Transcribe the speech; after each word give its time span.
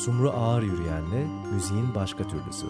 Sumru 0.00 0.30
Ağır 0.30 0.62
Yürüyen'le 0.62 1.52
müziğin 1.52 1.94
başka 1.94 2.28
türlüsü. 2.28 2.66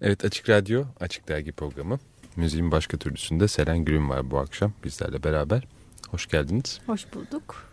Evet 0.00 0.24
Açık 0.24 0.48
Radyo, 0.48 0.84
Açık 1.00 1.28
Dergi 1.28 1.52
programı. 1.52 1.98
Müziğin 2.36 2.70
başka 2.70 2.96
türlüsünde 2.96 3.48
Selen 3.48 3.84
Gülüm 3.84 4.10
var 4.10 4.30
bu 4.30 4.38
akşam 4.38 4.72
bizlerle 4.84 5.22
beraber. 5.22 5.73
Hoş 6.14 6.26
geldiniz. 6.26 6.80
Hoş 6.86 7.06
bulduk. 7.14 7.64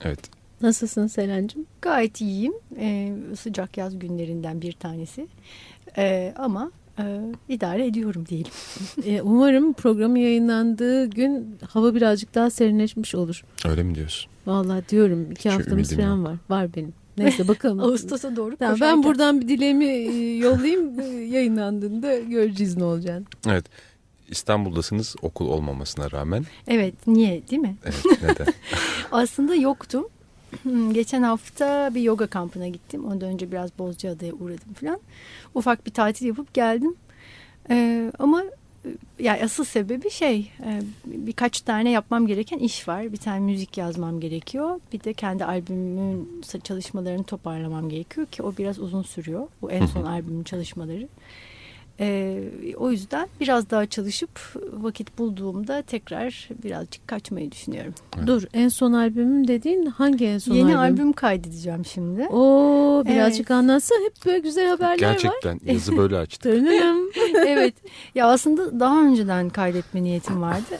Evet. 0.00 0.18
Nasılsın 0.62 1.06
Selen'cim? 1.06 1.66
Gayet 1.82 2.20
iyiyim. 2.20 2.52
Ee, 2.78 3.12
sıcak 3.38 3.76
yaz 3.76 3.98
günlerinden 3.98 4.62
bir 4.62 4.72
tanesi. 4.72 5.28
Ee, 5.98 6.34
ama 6.36 6.70
e, 6.98 7.20
idare 7.48 7.86
ediyorum 7.86 8.26
diyelim. 8.26 8.50
Ee, 9.06 9.20
umarım 9.22 9.72
programı 9.72 10.18
yayınlandığı 10.18 11.06
gün 11.06 11.58
hava 11.68 11.94
birazcık 11.94 12.34
daha 12.34 12.50
serinleşmiş 12.50 13.14
olur. 13.14 13.44
Öyle 13.68 13.82
mi 13.82 13.94
diyorsun? 13.94 14.30
Vallahi 14.46 14.88
diyorum 14.88 15.30
iki 15.30 15.42
Şu 15.42 15.54
haftamız 15.54 15.96
falan 15.96 16.24
var. 16.24 16.36
Var 16.50 16.74
benim. 16.76 16.92
Neyse 17.18 17.48
bakalım. 17.48 17.80
Ağustos'a 17.84 18.36
doğru 18.36 18.56
tamam, 18.56 18.80
Ben 18.80 19.02
buradan 19.02 19.40
bir 19.40 19.48
dileğimi 19.48 19.84
e, 19.84 20.36
yollayayım. 20.36 21.00
E, 21.00 21.04
yayınlandığında 21.04 22.18
göreceğiz 22.18 22.76
ne 22.76 22.84
olacağını. 22.84 23.24
Evet. 23.48 23.64
İstanbul'dasınız 24.28 25.16
okul 25.22 25.48
olmamasına 25.48 26.10
rağmen. 26.10 26.44
Evet 26.68 27.06
niye 27.06 27.48
değil 27.48 27.62
mi? 27.62 27.76
Evet 27.84 28.22
neden? 28.22 28.46
Aslında 29.12 29.54
yoktum. 29.54 30.08
Hmm, 30.62 30.92
geçen 30.92 31.22
hafta 31.22 31.94
bir 31.94 32.00
yoga 32.00 32.26
kampına 32.26 32.68
gittim. 32.68 33.04
Ondan 33.04 33.28
önce 33.28 33.52
biraz 33.52 33.78
Bozcaada'ya 33.78 34.32
uğradım 34.32 34.72
falan. 34.80 35.00
Ufak 35.54 35.86
bir 35.86 35.90
tatil 35.90 36.26
yapıp 36.26 36.54
geldim. 36.54 36.94
Ee, 37.70 38.12
ama 38.18 38.42
yani 39.18 39.44
asıl 39.44 39.64
sebebi 39.64 40.10
şey 40.10 40.50
e, 40.64 40.80
birkaç 41.04 41.60
tane 41.60 41.90
yapmam 41.90 42.26
gereken 42.26 42.58
iş 42.58 42.88
var. 42.88 43.12
Bir 43.12 43.16
tane 43.16 43.40
müzik 43.40 43.78
yazmam 43.78 44.20
gerekiyor. 44.20 44.80
Bir 44.92 45.04
de 45.04 45.12
kendi 45.12 45.44
albümümün 45.44 46.42
çalışmalarını 46.64 47.24
toparlamam 47.24 47.88
gerekiyor 47.88 48.26
ki 48.26 48.42
o 48.42 48.56
biraz 48.58 48.78
uzun 48.78 49.02
sürüyor. 49.02 49.48
Bu 49.62 49.70
en 49.70 49.86
son 49.86 50.02
albümün 50.02 50.44
çalışmaları. 50.44 51.08
E, 52.00 52.42
o 52.76 52.90
yüzden 52.90 53.28
biraz 53.40 53.70
daha 53.70 53.86
çalışıp 53.86 54.30
vakit 54.72 55.18
bulduğumda 55.18 55.82
tekrar 55.82 56.48
birazcık 56.64 57.08
kaçmayı 57.08 57.52
düşünüyorum. 57.52 57.94
Evet. 58.16 58.26
Dur 58.26 58.42
en 58.52 58.68
son 58.68 58.92
albümüm 58.92 59.48
dediğin 59.48 59.86
hangi 59.86 60.26
en 60.26 60.38
son 60.38 60.54
Yeni 60.54 60.76
albüm? 60.76 60.94
albüm 60.94 61.12
kaydedeceğim 61.12 61.84
şimdi. 61.84 62.22
Oo 62.22 63.04
birazcık 63.06 63.50
evet. 63.50 63.50
anlatsa 63.50 63.94
hep 64.04 64.26
böyle 64.26 64.38
güzel 64.38 64.68
haberler 64.68 64.96
Gerçekten, 64.96 65.30
var. 65.30 65.38
Gerçekten 65.42 65.72
yazı 65.72 65.96
böyle 65.96 66.16
açtık. 66.16 66.46
evet 67.46 67.74
ya 68.14 68.26
aslında 68.26 68.80
daha 68.80 69.02
önceden 69.02 69.48
kaydetme 69.48 70.02
niyetim 70.02 70.42
vardı. 70.42 70.78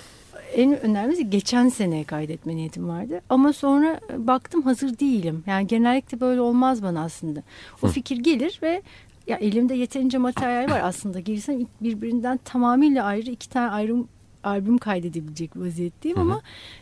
En 0.55 0.81
önemlisi 0.81 1.31
geçen 1.31 1.69
sene 1.69 2.05
kaydetme 2.05 2.57
niyetim 2.57 2.89
vardı. 2.89 3.21
Ama 3.29 3.53
sonra 3.53 4.01
baktım 4.17 4.63
hazır 4.63 4.99
değilim. 4.99 5.45
Yani 5.47 5.67
genellikle 5.67 6.21
böyle 6.21 6.41
olmaz 6.41 6.83
bana 6.83 7.05
aslında. 7.05 7.43
O 7.83 7.87
fikir 7.87 8.17
gelir 8.17 8.59
ve 8.63 8.83
ya 9.27 9.37
elimde 9.37 9.75
yeterince 9.75 10.19
materyal 10.19 10.71
var 10.71 10.81
aslında. 10.85 11.21
Girsem 11.21 11.67
birbirinden 11.81 12.37
tamamıyla 12.37 13.05
ayrı 13.05 13.31
iki 13.31 13.49
tane 13.49 13.71
ayrım 13.71 14.09
albüm 14.45 14.79
kaydedebilecek 14.79 15.57
vaziyetteyim 15.57 16.19
ama 16.19 16.41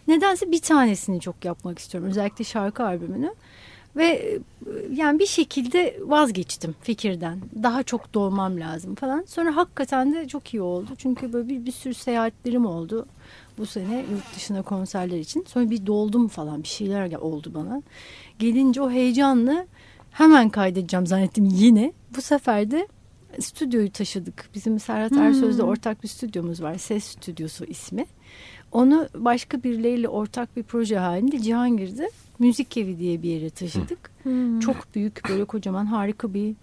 nedense 0.09 0.53
bir 0.53 0.61
tanesini 0.61 1.21
çok 1.21 1.45
yapmak 1.45 1.79
istiyorum. 1.79 2.11
Özellikle 2.11 2.45
şarkı 2.45 2.85
albümünü. 2.85 3.35
Ve 3.97 4.05
e, 4.05 4.39
yani 4.93 5.19
bir 5.19 5.27
şekilde 5.27 5.97
vazgeçtim 6.01 6.75
fikirden. 6.83 7.41
Daha 7.63 7.83
çok 7.83 8.15
dolmam 8.15 8.61
lazım 8.61 8.95
falan. 8.95 9.25
Sonra 9.27 9.57
hakikaten 9.57 10.15
de 10.15 10.29
çok 10.29 10.55
iyi 10.55 10.63
oldu. 10.63 10.89
Çünkü 10.99 11.33
böyle 11.33 11.49
bir, 11.49 11.67
bir 11.67 11.73
sürü 11.73 11.95
seyahatlerim 11.95 12.67
oldu 12.67 13.07
bu 13.59 13.67
sene 13.67 14.05
yurt 14.11 14.37
dışına 14.37 14.63
konserler 14.63 15.19
için. 15.19 15.45
Sonra 15.49 15.71
bir 15.71 15.87
doldum 15.87 16.29
falan 16.29 16.63
bir 16.63 16.69
şeyler 16.69 17.13
oldu 17.13 17.51
bana. 17.55 17.83
Gelince 18.39 18.83
o 18.83 18.91
heyecanla 18.91 19.67
hemen 20.15 20.49
kaydedeceğim 20.49 21.07
zannettim 21.07 21.45
yine. 21.45 21.93
Bu 22.17 22.23
sefer 22.23 22.71
de 22.71 22.89
stüdyoyu 23.41 23.93
taşıdık. 23.93 24.49
Bizim 24.55 24.81
Serhat 24.81 25.11
hmm. 25.11 25.23
Ersöz'de 25.23 25.63
ortak 25.63 26.03
bir 26.03 26.09
stüdyomuz 26.09 26.63
var. 26.63 26.79
Ses 26.79 27.05
Stüdyosu 27.05 27.65
ismi. 27.65 28.07
Onu 28.73 29.09
başka 29.15 29.63
birileriyle 29.63 30.09
ortak 30.09 30.57
bir 30.57 30.63
proje 30.63 30.99
halinde 30.99 31.39
Cihangir'de 31.39 32.11
Müzik 32.39 32.77
Evi 32.77 32.99
diye 32.99 33.23
bir 33.23 33.29
yere 33.29 33.51
taşıdık. 33.51 34.11
Hmm. 34.23 34.61
Çok 34.61 34.95
büyük 34.95 35.29
böyle 35.29 35.45
kocaman 35.45 35.87
harika 35.87 36.35
bir 36.35 36.55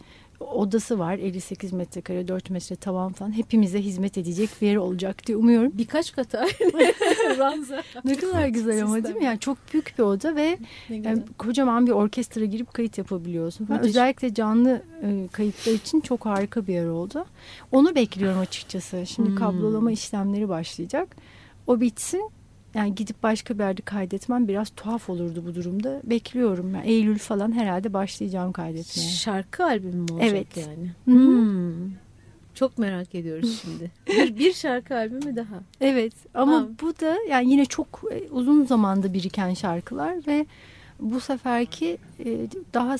odası 0.41 0.99
var. 0.99 1.13
58 1.17 1.73
metrekare 1.73 2.27
4 2.27 2.49
metre 2.49 2.75
tavan 2.75 3.13
falan. 3.13 3.37
Hepimize 3.37 3.81
hizmet 3.81 4.17
edecek 4.17 4.49
bir 4.61 4.67
yer 4.67 4.75
olacak 4.75 5.27
diye 5.27 5.37
umuyorum. 5.37 5.71
Birkaç 5.73 6.11
kata. 6.11 6.45
ne 8.05 8.15
kadar 8.15 8.47
güzel 8.47 8.83
ama 8.83 9.03
değil 9.03 9.15
mi? 9.15 9.23
Yani 9.23 9.39
çok 9.39 9.57
büyük 9.73 9.93
bir 9.97 10.03
oda 10.03 10.35
ve 10.35 10.57
yani 10.89 11.23
kocaman 11.37 11.87
bir 11.87 11.91
orkestra 11.91 12.45
girip 12.45 12.73
kayıt 12.73 12.97
yapabiliyorsun. 12.97 13.65
Falan. 13.65 13.83
Özellikle 13.83 14.33
canlı 14.33 14.81
e, 15.03 15.27
kayıtlar 15.31 15.73
için 15.73 15.99
çok 15.99 16.25
harika 16.25 16.67
bir 16.67 16.73
yer 16.73 16.85
oldu. 16.85 17.25
Onu 17.71 17.95
bekliyorum 17.95 18.39
açıkçası. 18.39 19.05
Şimdi 19.05 19.29
hmm. 19.29 19.35
kablolama 19.35 19.91
işlemleri 19.91 20.49
başlayacak. 20.49 21.15
O 21.67 21.81
bitsin 21.81 22.31
yani 22.73 22.95
gidip 22.95 23.23
başka 23.23 23.53
bir 23.53 23.63
yerde 23.63 23.81
kaydetmem 23.81 24.47
biraz 24.47 24.69
tuhaf 24.69 25.09
olurdu 25.09 25.43
bu 25.47 25.55
durumda. 25.55 26.01
Bekliyorum. 26.03 26.75
Yani 26.75 26.87
Eylül 26.87 27.17
falan 27.17 27.51
herhalde 27.51 27.93
başlayacağım 27.93 28.51
kaydetmeye. 28.51 29.09
Şarkı 29.09 29.65
albümü 29.65 29.95
mü 29.95 30.11
olacak 30.11 30.31
evet. 30.31 30.57
yani? 30.57 30.91
Hmm. 31.05 31.91
Çok 32.53 32.77
merak 32.77 33.15
ediyoruz 33.15 33.61
şimdi. 33.61 33.91
bir, 34.07 34.37
bir 34.39 34.53
şarkı 34.53 34.95
albümü 34.95 35.35
daha. 35.35 35.63
Evet 35.81 36.13
ama 36.33 36.61
ha. 36.61 36.67
bu 36.81 36.99
da 36.99 37.17
yani 37.29 37.51
yine 37.51 37.65
çok 37.65 38.01
e, 38.11 38.29
uzun 38.31 38.65
zamanda 38.65 39.13
biriken 39.13 39.53
şarkılar 39.53 40.27
ve 40.27 40.45
bu 40.99 41.19
seferki 41.19 41.97
e, 42.25 42.47
daha 42.73 42.95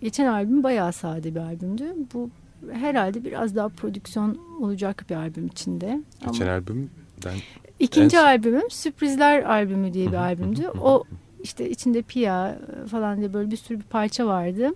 geçen 0.00 0.26
albüm 0.26 0.62
bayağı 0.62 0.92
sade 0.92 1.34
bir 1.34 1.40
albümdü. 1.40 1.94
Bu 2.14 2.30
herhalde 2.72 3.24
biraz 3.24 3.56
daha 3.56 3.68
prodüksiyon 3.68 4.38
olacak 4.60 5.04
bir 5.10 5.14
albüm 5.14 5.46
içinde. 5.46 6.00
Geçen 6.26 6.46
ama... 6.46 6.54
albümden 6.54 7.36
İkinci 7.78 8.16
en... 8.16 8.24
albümüm 8.24 8.70
Sürprizler 8.70 9.42
albümü 9.42 9.92
diye 9.92 10.06
bir 10.06 10.16
albümdü. 10.16 10.68
O 10.68 11.04
işte 11.42 11.70
içinde 11.70 12.02
Pia 12.02 12.54
falan 12.90 13.18
diye 13.18 13.32
böyle 13.32 13.50
bir 13.50 13.56
sürü 13.56 13.78
bir 13.78 13.84
parça 13.84 14.26
vardı. 14.26 14.70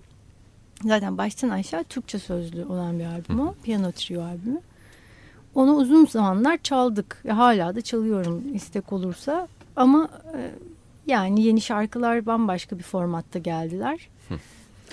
Zaten 0.83 1.17
baştan 1.17 1.49
aşağı 1.49 1.83
Türkçe 1.83 2.19
sözlü 2.19 2.65
olan 2.65 2.99
bir 2.99 3.05
albüm 3.05 3.39
o. 3.39 3.55
Piyano 3.63 3.91
trio 3.91 4.23
albümü. 4.23 4.59
Onu 5.55 5.75
uzun 5.75 6.05
zamanlar 6.05 6.57
çaldık. 6.57 7.23
Hala 7.29 7.75
da 7.75 7.81
çalıyorum 7.81 8.43
istek 8.53 8.93
olursa. 8.93 9.47
Ama 9.75 10.09
e, 10.33 10.51
yani 11.07 11.43
yeni 11.43 11.61
şarkılar 11.61 12.25
bambaşka 12.25 12.77
bir 12.77 12.83
formatta 12.83 13.39
geldiler 13.39 14.09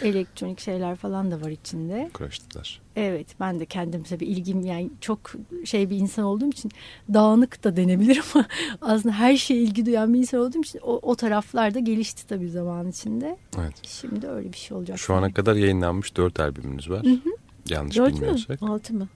elektronik 0.02 0.60
şeyler 0.60 0.96
falan 0.96 1.30
da 1.30 1.40
var 1.40 1.50
içinde. 1.50 2.10
Karıştılar. 2.12 2.80
Evet 2.96 3.26
ben 3.40 3.60
de 3.60 3.66
kendim 3.66 4.02
tabii 4.02 4.24
ilgim 4.24 4.60
yani 4.60 4.90
çok 5.00 5.32
şey 5.64 5.90
bir 5.90 5.96
insan 5.96 6.24
olduğum 6.24 6.48
için 6.48 6.70
dağınık 7.14 7.64
da 7.64 7.76
denebilir 7.76 8.22
ama 8.34 8.46
aslında 8.80 9.14
her 9.14 9.36
şeye 9.36 9.62
ilgi 9.62 9.86
duyan 9.86 10.14
bir 10.14 10.18
insan 10.18 10.40
olduğum 10.40 10.60
için 10.60 10.80
o, 10.82 10.98
o 11.02 11.14
taraflar 11.14 11.74
da 11.74 11.78
gelişti 11.78 12.26
tabii 12.26 12.50
zaman 12.50 12.88
içinde. 12.88 13.36
Evet. 13.58 13.74
Şimdi 13.82 14.26
öyle 14.26 14.52
bir 14.52 14.58
şey 14.58 14.76
olacak. 14.76 14.98
Şu 14.98 15.14
ana 15.14 15.32
kadar 15.32 15.54
yayınlanmış 15.54 16.16
dört 16.16 16.40
albümünüz 16.40 16.90
var. 16.90 17.04
Hı 17.04 17.10
hı. 17.10 17.30
Yanlış 17.70 17.96
Dört 17.96 18.14
bilmiyorsak. 18.14 18.62
Mü? 18.62 18.68
Altı 18.68 18.94
mı? 18.94 19.08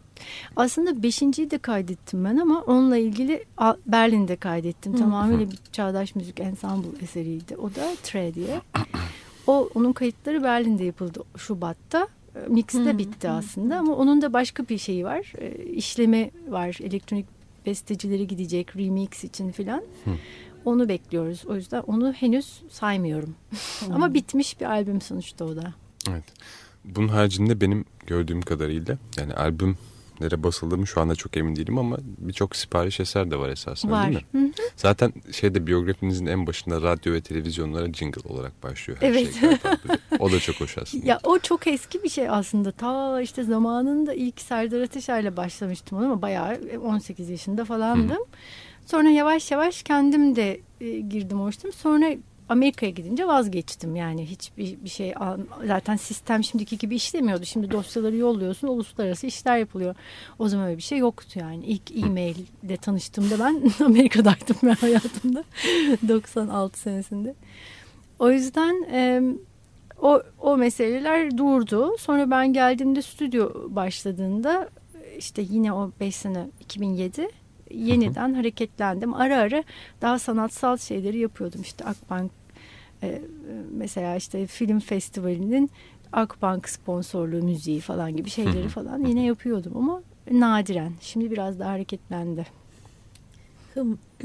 Aslında 0.57 1.03
beşinciyi 1.03 1.51
de 1.51 1.59
kaydettim 1.59 2.25
ben 2.25 2.37
ama 2.37 2.61
onunla 2.61 2.97
ilgili 2.97 3.45
Berlin'de 3.87 4.37
kaydettim. 4.37 4.97
Tamamıyla 4.97 5.51
bir 5.51 5.59
çağdaş 5.73 6.15
müzik 6.15 6.41
ensemble 6.41 6.89
eseriydi. 7.03 7.57
O 7.57 7.75
da 7.75 7.97
Tre 8.03 8.35
diye. 8.35 8.61
O 9.47 9.69
onun 9.75 9.93
kayıtları 9.93 10.43
Berlin'de 10.43 10.85
yapıldı 10.85 11.25
Şubat'ta. 11.37 12.09
Mix'te 12.49 12.79
hmm. 12.79 12.99
bitti 12.99 13.29
aslında 13.29 13.79
ama 13.79 13.97
onun 13.97 14.23
da 14.23 14.33
başka 14.33 14.69
bir 14.69 14.79
şeyi 14.79 15.05
var. 15.05 15.33
E, 15.39 15.65
işleme 15.65 16.31
var. 16.49 16.79
Elektronik 16.83 17.27
bestecileri 17.67 18.27
gidecek 18.27 18.77
remix 18.77 19.25
için 19.25 19.53
filan. 19.53 19.83
Onu 20.65 20.89
bekliyoruz. 20.89 21.45
O 21.47 21.55
yüzden 21.55 21.81
onu 21.81 22.13
henüz 22.13 22.63
saymıyorum. 22.71 23.35
ama 23.93 24.15
bitmiş 24.15 24.61
bir 24.61 24.67
albüm 24.67 25.01
sonuçta 25.01 25.45
o 25.45 25.57
da. 25.57 25.75
Evet. 26.11 26.25
Bunun 26.85 27.09
haricinde 27.09 27.61
benim 27.61 27.85
gördüğüm 28.07 28.43
kadarıyla 28.43 28.99
yani 29.19 29.35
albüm 29.35 29.77
nere 30.23 30.43
basıldı 30.43 30.79
mı 30.79 30.87
şu 30.87 31.01
anda 31.01 31.15
çok 31.15 31.37
emin 31.37 31.57
değilim 31.57 31.79
ama 31.79 31.97
birçok 32.19 32.57
sipariş 32.57 33.01
eser 33.01 33.31
de 33.31 33.39
var 33.39 33.49
esasında 33.49 33.93
var. 33.93 34.07
değil 34.07 34.25
mi? 34.33 34.41
Hı 34.41 34.47
hı. 34.47 34.53
Zaten 34.77 35.13
şeyde 35.33 35.67
biyografinizin 35.67 36.27
en 36.27 36.47
başında 36.47 36.83
radyo 36.83 37.13
ve 37.13 37.21
televizyonlara 37.21 37.93
jingle 37.93 38.29
olarak 38.29 38.63
başlıyor 38.63 38.99
her 39.01 39.09
evet. 39.09 39.35
şey. 39.35 39.51
o 40.19 40.33
da 40.33 40.41
çok 40.41 40.61
hoş 40.61 40.79
aslında. 40.79 41.07
Ya 41.07 41.21
o 41.25 41.39
çok 41.39 41.67
eski 41.67 42.03
bir 42.03 42.09
şey 42.09 42.29
aslında. 42.29 42.73
Ta 42.73 43.21
işte 43.21 43.43
zamanında 43.43 44.15
ilk 44.15 44.41
Serdar 44.41 44.81
Ateşer'le 44.81 45.37
başlamıştım 45.37 45.99
onu 45.99 46.05
ama 46.05 46.23
bayağı 46.23 46.61
18 46.85 47.31
yaşında 47.31 47.65
falandım. 47.65 48.17
Hı. 48.17 48.25
Sonra 48.87 49.09
yavaş 49.09 49.51
yavaş 49.51 49.83
kendim 49.83 50.37
de 50.37 50.61
e, 50.81 51.01
girdim 51.01 51.41
o 51.41 51.49
işlem. 51.49 51.73
Sonra 51.73 52.15
Amerika'ya 52.53 52.93
gidince 52.93 53.27
vazgeçtim. 53.27 53.97
Yani 53.97 54.27
hiçbir 54.27 54.85
bir 54.85 54.89
şey 54.89 55.15
zaten 55.67 55.97
sistem 55.97 56.45
şimdiki 56.45 56.79
gibi 56.79 56.95
işlemiyordu. 56.95 57.45
Şimdi 57.45 57.71
dosyaları 57.71 58.17
yolluyorsun, 58.17 58.69
uluslararası 58.69 59.27
işler 59.27 59.57
yapılıyor. 59.57 59.95
O 60.39 60.49
zaman 60.49 60.67
öyle 60.67 60.77
bir 60.77 60.83
şey 60.83 60.99
yoktu 60.99 61.39
yani. 61.39 61.65
İlk 61.65 61.97
e-mailde 62.05 62.77
tanıştığımda 62.77 63.39
ben 63.39 63.63
Amerika'daydım 63.85 64.57
ben 64.63 64.75
hayatımda 64.75 65.45
96 66.09 66.79
senesinde. 66.79 67.35
O 68.19 68.31
yüzden 68.31 68.83
e, 68.93 69.23
o, 70.03 70.23
o 70.41 70.57
meseleler 70.57 71.39
durdu. 71.39 71.97
Sonra 71.99 72.31
ben 72.31 72.53
geldiğimde 72.53 73.03
stüdyo 73.03 73.51
başladığında 73.69 74.69
işte 75.19 75.43
yine 75.51 75.73
o 75.73 75.91
5 76.01 76.17
sene 76.17 76.47
2007 76.61 77.29
yeniden 77.71 78.35
hareketlendim. 78.35 79.15
Ara 79.15 79.37
ara 79.37 79.65
daha 80.01 80.19
sanatsal 80.19 80.77
şeyleri 80.77 81.19
yapıyordum. 81.19 81.61
İşte 81.63 81.85
Akbank 81.85 82.31
mesela 83.71 84.17
işte 84.17 84.47
film 84.47 84.81
festivalinin 84.81 85.71
Akbank 86.13 86.69
sponsorluğu 86.69 87.43
müziği 87.43 87.81
falan 87.81 88.17
gibi 88.17 88.31
şeyleri 88.31 88.69
falan 88.69 89.05
yine 89.05 89.25
yapıyordum 89.25 89.77
ama 89.77 90.03
nadiren. 90.31 90.93
Şimdi 91.01 91.31
biraz 91.31 91.59
daha 91.59 91.71
hareketlendi. 91.71 92.47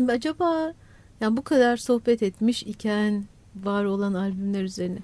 Acaba 0.10 0.74
yani 1.22 1.38
bu 1.38 1.44
kadar 1.44 1.78
sohbet 1.78 2.24
etmiş 2.24 2.64
iken 2.64 3.24
var 3.56 3.86
olan 3.86 4.14
albümler 4.14 4.64
üzerine. 4.64 5.00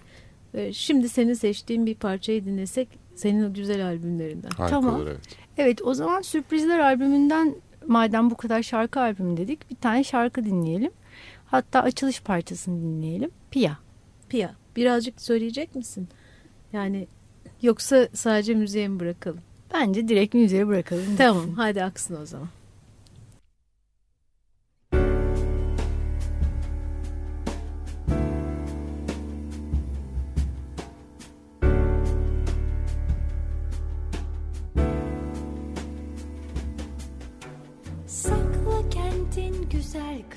Şimdi 0.72 1.10
senin 1.10 1.34
seçtiğin 1.34 1.86
bir 1.86 1.96
parçayı 1.96 2.46
dinlesek 2.46 2.88
senin 3.16 3.50
o 3.50 3.54
güzel 3.54 3.86
albümlerinden. 3.86 4.50
Harika 4.50 4.76
tamam. 4.76 4.96
olur 4.96 5.08
evet. 5.08 5.20
Evet 5.58 5.82
o 5.82 5.94
zaman 5.94 6.22
Sürprizler 6.22 6.80
albümünden 6.80 7.56
madem 7.88 8.30
bu 8.30 8.38
kadar 8.38 8.64
şarkı 8.64 9.00
albümü 9.00 9.38
dedik 9.38 9.72
bir 9.72 9.76
tane 9.76 10.04
şarkı 10.04 10.46
dinleyelim. 10.46 10.92
Hatta 11.54 11.82
açılış 11.82 12.22
parçasını 12.22 12.82
dinleyelim. 12.82 13.32
Pia. 13.52 13.72
Pia. 14.30 14.50
Birazcık 14.76 15.22
söyleyecek 15.22 15.76
misin? 15.76 16.08
Yani 16.74 17.08
yoksa 17.62 18.08
sadece 18.14 18.54
müziğe 18.54 18.88
mi 18.88 19.00
bırakalım? 19.00 19.42
Bence 19.74 20.08
direkt 20.08 20.34
müziğe 20.34 20.68
bırakalım. 20.68 21.16
Tamam 21.18 21.54
hadi 21.56 21.84
aksın 21.84 22.22
o 22.22 22.26
zaman. 22.26 22.48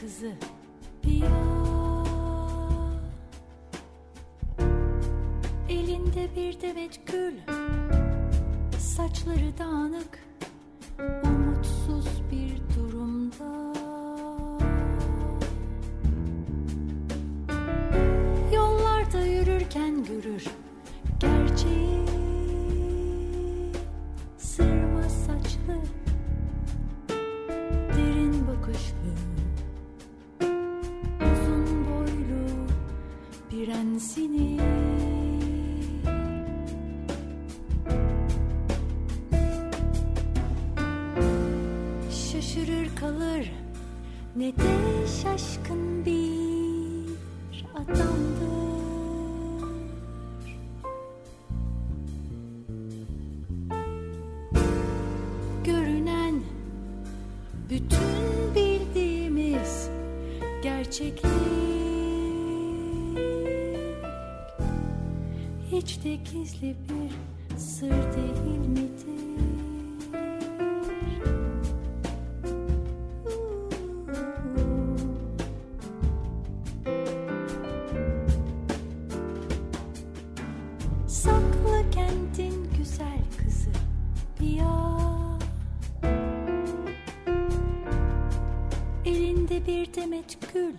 kızı 0.01 0.33
Pia 0.41 0.56
Elinde 5.69 6.29
bir 6.37 6.61
demet 6.61 7.07
gül 7.07 7.35
Saçları 8.79 9.59
dağınık 9.59 10.19
Umutsuz 11.25 12.07
bir 12.31 12.77
durumda 12.77 13.76
de 66.07 66.15
gizli 66.15 66.77
bir 66.89 67.13
sır 67.59 67.91
değil 67.91 68.69
midir? 68.69 68.87
Saklı 81.07 81.91
kentin 81.91 82.69
güzel 82.79 83.19
kızı 83.39 83.71
Pia 84.39 85.39
Elinde 89.05 89.67
bir 89.67 89.95
demet 89.95 90.39
gül 90.53 90.75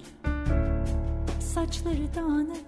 Saçları 1.39 2.15
dağınık 2.15 2.66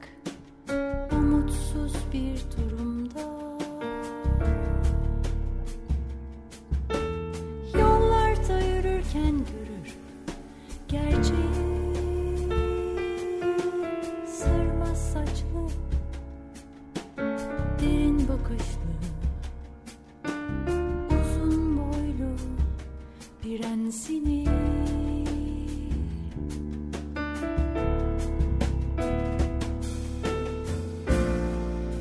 prensini 23.89 24.45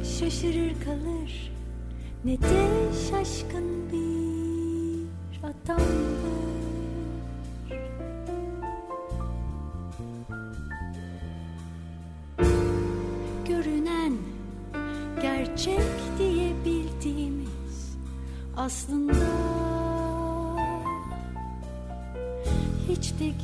şaşırır 0.04 0.74
kalır 0.84 1.52
ne 2.24 2.38
de 2.38 2.68
şaşkın 3.10 3.90
bir 3.92 5.48
adamdır. 5.48 6.17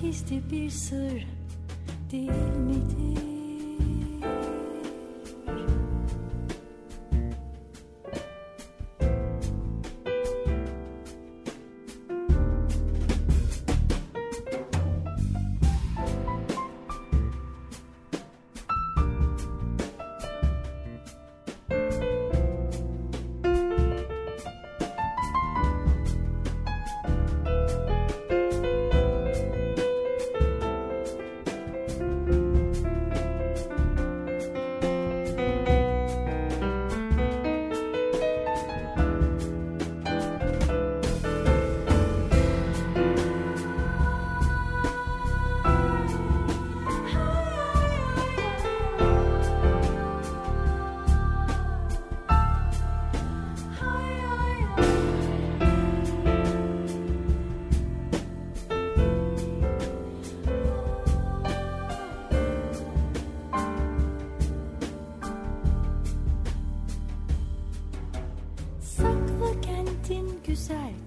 Gizli 0.04 0.50
bir 0.50 0.70
sır 0.70 1.26
değil 2.12 2.30
midir? 2.66 3.13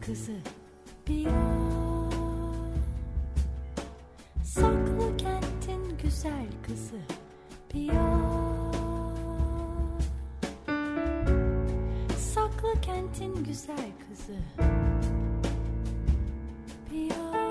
Kızı 0.07 0.31
Pia 1.05 1.31
Saklı 4.43 5.17
kentin 5.17 5.97
güzel 6.03 6.45
kızı. 6.67 6.99
Pia 7.69 8.31
Saklı 12.17 12.81
kentin 12.81 13.43
güzel 13.43 13.91
kızı. 14.09 14.37
Pia 16.89 17.46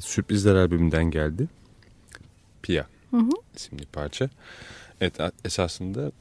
Evet 0.00 0.08
Sürprizler 0.08 0.54
albümünden 0.54 1.04
geldi. 1.04 1.48
Pia 2.62 2.84
Hı 3.10 3.16
hı. 3.16 3.30
isimli 3.56 3.86
parça. 3.86 4.30
Evet 5.00 5.14
esasında 5.44 6.12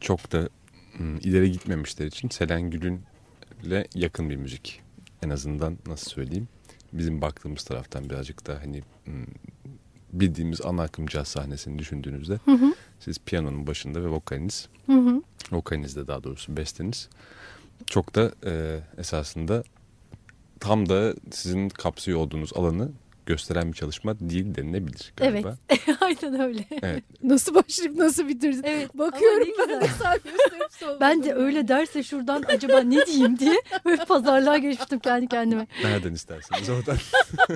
çok 0.00 0.32
da 0.32 0.48
ileri 1.20 1.52
gitmemişler 1.52 2.06
için 2.06 2.28
Selen 2.28 2.70
Gül'ünle 2.70 3.86
yakın 3.94 4.30
bir 4.30 4.36
müzik. 4.36 4.80
En 5.22 5.30
azından 5.30 5.78
nasıl 5.86 6.10
söyleyeyim. 6.10 6.48
Bizim 6.92 7.22
baktığımız 7.22 7.64
taraftan 7.64 8.10
birazcık 8.10 8.46
da 8.46 8.58
hani 8.62 8.82
bildiğimiz 10.12 10.60
ana 10.60 10.82
akım 10.82 11.06
caz 11.06 11.28
sahnesini 11.28 11.78
düşündüğünüzde 11.78 12.38
Hı 12.44 12.50
hı. 12.52 12.74
siz 13.00 13.18
piyanonun 13.18 13.66
başında 13.66 14.04
ve 14.04 14.08
vokaliniz, 14.08 14.68
Hı 14.86 14.92
hı. 14.92 15.22
vokalinizde 15.52 16.06
daha 16.06 16.24
doğrusu 16.24 16.56
besteniz 16.56 17.08
çok 17.86 18.14
da 18.14 18.32
e, 18.44 18.80
esasında 18.98 19.64
tam 20.62 20.88
da 20.88 21.14
sizin 21.30 21.68
kapsıyor 21.68 22.18
olduğunuz 22.18 22.52
alanı 22.52 22.90
gösteren 23.26 23.68
bir 23.68 23.76
çalışma 23.76 24.20
değil 24.20 24.54
denilebilir 24.54 25.12
galiba. 25.16 25.56
Aynen 26.00 26.40
öyle. 26.40 26.64
Evet. 26.82 27.04
Nasıl 27.22 27.54
başlayıp 27.54 27.96
nasıl 27.96 28.28
bitirdin? 28.28 28.62
Evet. 28.64 28.98
Bakıyorum 28.98 29.48
ben 29.58 29.80
de 29.80 29.88
sol 30.70 31.00
Ben 31.00 31.24
de 31.24 31.34
öyle 31.34 31.68
derse 31.68 32.02
şuradan 32.02 32.44
acaba 32.48 32.80
ne 32.80 33.06
diyeyim 33.06 33.38
diye 33.38 33.62
böyle 33.84 34.04
pazarlığa 34.04 34.58
geçtim 34.58 34.98
kendi 34.98 35.28
kendime. 35.28 35.66
Nereden 35.84 36.14
isterseniz 36.14 36.70
oradan. 36.70 36.96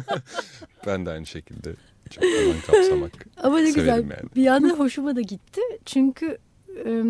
ben 0.86 1.06
de 1.06 1.10
aynı 1.10 1.26
şekilde 1.26 1.74
çok 2.10 2.24
alan 2.24 2.60
kapsamak 2.66 3.12
Ama 3.36 3.58
ne 3.58 3.70
güzel. 3.70 3.98
yani. 3.98 4.12
Bir 4.36 4.42
yandan 4.42 4.78
hoşuma 4.78 5.16
da 5.16 5.20
gitti. 5.20 5.60
Çünkü 5.84 6.38
e, 6.84 7.02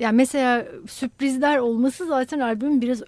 yani 0.00 0.16
mesela 0.16 0.66
sürprizler 0.88 1.58
olması 1.58 2.06
zaten 2.06 2.40
albümün 2.40 2.82
biraz 2.82 3.02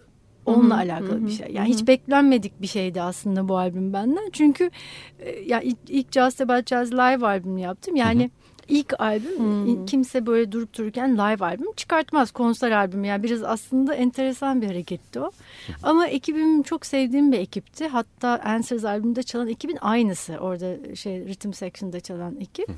onunla 0.48 0.74
Hı 0.74 0.78
hı, 0.78 0.82
alakalı 0.82 1.12
hı 1.12 1.22
hı, 1.22 1.26
bir 1.26 1.32
şey. 1.32 1.48
Yani 1.52 1.68
hı 1.68 1.72
hiç 1.72 1.86
beklenmedik 1.86 2.62
bir 2.62 2.66
şeydi 2.66 3.02
aslında 3.02 3.48
bu 3.48 3.58
albüm 3.58 3.92
benden. 3.92 4.30
Çünkü 4.32 4.70
e, 5.18 5.30
ya 5.30 5.60
ilk, 5.60 5.78
ilk 5.88 6.12
Just 6.12 6.40
About 6.40 6.66
Jazz 6.66 6.92
live 6.92 7.26
albümünü 7.26 7.60
yaptım. 7.60 7.96
Yani 7.96 8.30
ilk 8.68 9.00
albüm 9.00 9.66
hı. 9.66 9.86
kimse 9.86 10.26
böyle 10.26 10.52
durup 10.52 10.78
dururken 10.78 11.14
live 11.14 11.44
albüm 11.44 11.72
çıkartmaz 11.72 12.30
konser 12.30 12.70
albümü. 12.70 13.06
Yani 13.06 13.22
biraz 13.22 13.42
aslında 13.42 13.94
enteresan 13.94 14.62
bir 14.62 14.66
hareketti 14.66 15.20
o. 15.20 15.30
Ama 15.82 16.06
ekibim 16.06 16.62
çok 16.62 16.86
sevdiğim 16.86 17.32
bir 17.32 17.38
ekipti. 17.38 17.88
Hatta 17.88 18.40
Answers 18.44 18.84
albümünde 18.84 19.22
çalan 19.22 19.48
ekibin 19.48 19.78
aynısı. 19.80 20.36
Orada 20.36 20.96
şey 20.96 21.26
Rhythm 21.26 21.52
Section'da 21.52 22.00
çalan 22.00 22.36
ekip. 22.40 22.68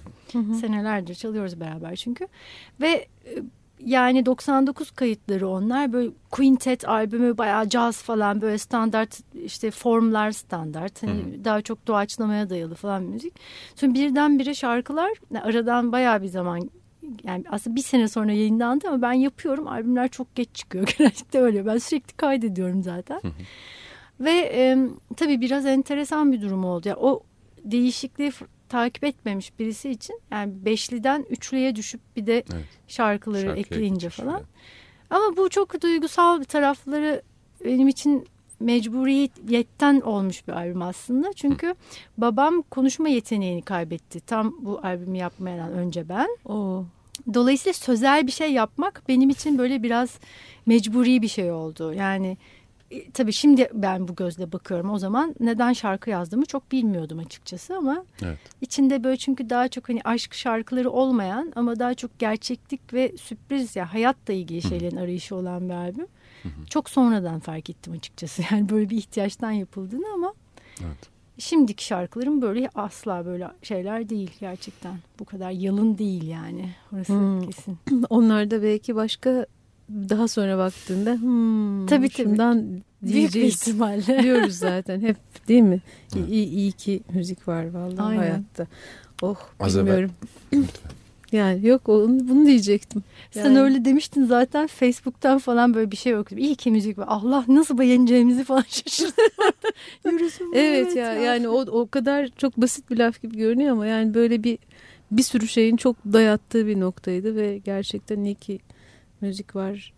Senelerdir 0.61 1.15
çalıyoruz 1.15 1.61
beraber 1.61 1.97
çünkü. 1.97 2.29
Ve 2.81 3.07
e, 3.27 3.43
yani 3.85 4.27
99 4.27 4.91
kayıtları 4.91 5.49
onlar. 5.49 5.93
Böyle 5.93 6.11
quintet 6.31 6.89
albümü 6.89 7.39
bayağı 7.39 7.69
caz 7.69 8.03
falan 8.03 8.41
böyle 8.41 8.59
standart 8.59 9.21
işte 9.35 9.71
formlar 9.71 10.31
standart. 10.31 11.03
Hani 11.03 11.45
daha 11.45 11.63
çok 11.63 11.87
doğaçlamaya 11.87 12.51
dayalı 12.51 12.75
falan 12.75 13.03
müzik. 13.03 13.35
Sonra 13.75 13.95
birdenbire 13.95 14.55
şarkılar 14.55 15.11
aradan 15.43 15.93
bayağı 15.93 16.23
bir 16.23 16.29
zaman 16.29 16.71
yani 17.25 17.45
aslında 17.51 17.77
bir 17.77 17.83
sene 17.83 18.09
sonra 18.09 18.33
yayınlandı 18.33 18.89
ama 18.89 19.03
ben 19.03 19.13
yapıyorum. 19.13 19.69
Albümler 19.69 20.09
çok 20.09 20.35
geç 20.35 20.49
çıkıyor. 20.55 20.95
Genellikle 20.99 21.41
öyle. 21.41 21.67
Ben 21.67 21.79
sürekli 21.79 22.17
kaydediyorum 22.17 22.83
zaten. 22.83 23.21
Ve 24.21 24.31
e, 24.55 24.79
tabii 25.17 25.41
biraz 25.41 25.67
enteresan 25.67 26.33
bir 26.33 26.43
durum 26.43 26.65
oldu. 26.65 26.89
Yani 26.89 26.99
o 27.01 27.23
değişikliği 27.65 28.33
takip 28.71 29.05
etmemiş 29.05 29.59
birisi 29.59 29.91
için 29.91 30.21
yani 30.31 30.53
beşliden 30.65 31.27
üçlüye 31.31 31.77
düşüp 31.77 32.00
bir 32.17 32.27
de 32.27 32.35
Evet. 32.55 32.65
şarkıları 32.89 33.43
Şarkıya 33.43 33.61
ekleyince 33.61 34.09
falan. 34.11 34.35
evet. 34.37 34.47
Ama 35.11 35.37
bu 35.37 35.49
çok 35.49 35.83
duygusal 35.83 36.41
bir 36.41 36.45
tarafları 36.45 37.23
benim 37.65 37.89
için 37.89 38.27
mecburiyetten 38.61 40.00
olmuş 40.00 40.49
bir 40.49 40.53
albüm 40.53 40.83
aslında. 40.83 41.33
Çünkü 41.33 41.75
babam 42.19 42.62
konuşma 42.62 43.09
yeteneğini 43.09 43.62
kaybetti. 43.62 44.21
Tam 44.21 44.55
bu 44.61 44.81
albümü 44.83 45.19
yapmadan 45.19 45.73
önce 45.73 46.09
ben. 46.09 46.29
Oo. 46.45 46.85
Dolayısıyla 47.35 47.73
sözel 47.75 48.27
bir 48.27 48.33
şey 48.33 48.53
yapmak 48.53 49.03
benim 49.09 49.31
için 49.31 49.59
böyle 49.59 49.83
biraz 49.83 50.19
mecburi 50.67 51.23
bir 51.23 51.29
şey 51.29 51.53
oldu. 51.53 51.93
Yani 51.95 52.37
e, 52.90 53.11
tabii 53.11 53.32
şimdi 53.32 53.68
ben 53.75 54.09
bu 54.09 54.14
gözle 54.14 54.52
bakıyorum. 54.52 54.90
O 54.90 54.99
zaman 54.99 55.35
neden 55.40 55.73
şarkı 55.73 56.11
yazdığımı 56.11 56.47
çok 56.47 56.73
bilmiyordum 56.73 57.18
açıkçası 57.18 57.76
ama 57.76 58.04
Evet. 58.23 58.38
içinde 58.61 59.04
böyle 59.04 59.16
çünkü 59.16 59.50
daha 59.50 59.68
çok 59.68 59.88
hani 59.88 60.00
aşk 60.04 60.35
şarkıları 60.35 60.90
olmayan 60.90 61.52
ama 61.56 61.78
daha 61.78 61.94
çok 61.94 62.18
gerçeklik 62.18 62.94
ve 62.94 63.12
sürpriz 63.20 63.76
ya 63.76 63.94
hayatla 63.94 64.35
ilgili 64.35 64.62
şeylerin 64.62 64.97
arayışı 64.97 65.37
olan 65.37 65.68
bir 65.68 65.75
albüm. 65.75 66.06
Çok 66.70 66.90
sonradan 66.90 67.40
fark 67.40 67.70
ettim 67.70 67.92
açıkçası. 67.92 68.42
Yani 68.50 68.68
böyle 68.68 68.90
bir 68.90 68.97
ihtiyaçtan 68.97 69.50
yapıldığını 69.50 70.06
ama 70.14 70.35
Evet. 70.80 70.97
şimdiki 71.38 71.85
şarkılarım 71.85 72.42
böyle 72.42 72.68
asla 72.75 73.26
böyle 73.26 73.49
şeyler 73.62 74.09
değil 74.09 74.30
gerçekten. 74.40 74.94
Bu 75.18 75.25
kadar 75.25 75.50
yalın 75.50 75.99
değil 75.99 76.28
yani. 76.28 76.70
Orası 76.94 77.12
Hmm. 77.12 77.40
kesin. 77.42 77.78
Onlar 78.11 78.50
da 78.50 78.62
belki 78.62 78.94
başka 78.97 79.47
daha 80.09 80.28
sonra 80.28 80.59
baktığında 80.59 81.12
hmm, 81.14 81.87
Tabii, 81.87 82.09
tabii. 82.09 82.23
şundan 82.23 82.80
Büyük 83.02 83.35
bir 83.35 83.42
ihtimalle. 83.42 84.23
Diyoruz 84.23 84.54
zaten 84.54 85.00
hep 85.00 85.16
değil 85.49 85.62
mi? 85.62 85.80
Evet. 86.16 86.28
İyi, 86.28 86.47
iyi 86.49 86.73
ki 86.73 87.00
müzik 87.14 87.49
var 87.49 87.70
vallahi 87.70 88.02
Aynen. 88.02 88.18
hayatta. 88.18 88.66
Oh 89.23 89.37
Az 89.61 89.78
bilmiyorum. 89.78 90.11
Yani 91.32 91.66
yok 91.66 91.88
onu, 91.88 92.28
bunu 92.28 92.47
diyecektim. 92.47 93.02
Sen 93.30 93.44
Yani- 93.44 93.61
öyle 93.61 93.85
demiştin 93.85 94.25
zaten 94.25 94.66
Facebook'tan 94.66 95.38
falan 95.38 95.75
böyle 95.75 95.90
bir 95.90 95.97
şey 95.97 96.16
okudum. 96.16 96.38
İyi 96.38 96.54
ki 96.54 96.70
müzik 96.70 96.99
var. 96.99 97.04
Allah 97.09 97.44
nasıl 97.49 97.78
beğeneceğimizi 97.78 98.44
falan 98.44 98.64
şaşırdım. 98.68 99.14
Yürüsün. 100.04 100.52
Evet, 100.54 100.97
ya, 100.97 101.12
yani 101.14 101.49
o 101.49 101.61
o 101.61 101.88
kadar 101.88 102.28
çok 102.37 102.56
basit 102.56 102.90
bir 102.90 102.97
laf 102.97 103.23
gibi 103.23 103.37
görünüyor 103.37 103.73
ama 103.73 103.87
yani 103.87 104.14
böyle 104.14 104.44
bir 104.44 104.59
bir 105.11 105.23
sürü 105.23 105.49
şeyin 105.49 105.76
çok 105.76 105.97
dayattığı 106.12 106.66
bir 106.66 106.80
noktaydı 106.80 107.37
ve 107.37 107.59
gerçekten 107.59 108.25
iyi 108.25 108.35
ki 108.35 108.61
müzik 109.21 109.57
var. 109.57 109.93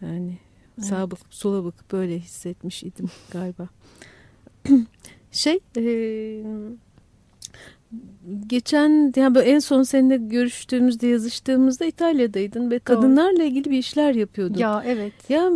Yani 0.00 0.38
sağa 0.80 1.10
bakıp 1.10 1.34
sola 1.34 1.64
bakıp 1.64 1.92
böyle 1.92 2.18
hissetmiş 2.18 2.82
idim 2.82 3.10
galiba. 3.30 3.68
şey 5.32 5.60
e, 5.76 5.82
geçen 8.46 9.12
yani 9.16 9.38
en 9.38 9.58
son 9.58 9.82
seninle 9.82 10.16
görüştüğümüzde 10.16 11.06
yazıştığımızda 11.06 11.84
İtalya'daydın 11.84 12.70
ve 12.70 12.78
kadınlarla 12.78 13.44
ilgili 13.44 13.70
bir 13.70 13.78
işler 13.78 14.14
yapıyordun. 14.14 14.58
Ya 14.58 14.82
evet. 14.86 15.12
Ya 15.28 15.50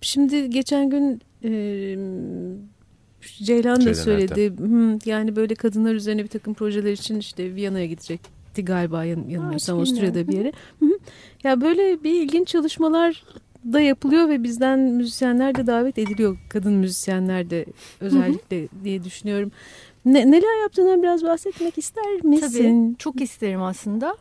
şimdi 0.00 0.50
geçen 0.50 0.90
gün 0.90 1.20
e, 1.44 1.50
Ceylan 3.42 3.76
da 3.76 3.80
Ceylan 3.80 3.92
söyledi. 3.92 4.56
Hmm, 4.58 4.98
yani 5.04 5.36
böyle 5.36 5.54
kadınlar 5.54 5.94
üzerine 5.94 6.22
bir 6.22 6.28
takım 6.28 6.54
projeler 6.54 6.92
için 6.92 7.18
işte 7.18 7.54
Viyana'ya 7.54 7.86
gidecekti 8.52 8.64
galiba 8.64 9.04
yan, 9.04 9.28
yanılmıyorsam 9.28 9.78
Avusturya'da 9.78 10.28
bir 10.28 10.32
yere. 10.32 10.52
Ya 11.44 11.60
böyle 11.60 12.04
bir 12.04 12.22
ilginç 12.22 12.48
çalışmalar 12.48 13.24
da 13.72 13.80
yapılıyor 13.80 14.28
ve 14.28 14.42
bizden 14.42 14.78
müzisyenler 14.78 15.54
de 15.54 15.66
davet 15.66 15.98
ediliyor. 15.98 16.38
Kadın 16.48 16.72
müzisyenler 16.72 17.50
de 17.50 17.66
özellikle 18.00 18.68
diye 18.84 19.04
düşünüyorum. 19.04 19.52
Ne, 20.04 20.30
neler 20.30 20.62
yaptığından 20.62 21.02
biraz 21.02 21.22
bahsetmek 21.24 21.78
ister 21.78 22.24
misin? 22.24 22.92
Tabii 22.92 22.98
çok 22.98 23.20
isterim 23.20 23.62
aslında. 23.62 24.16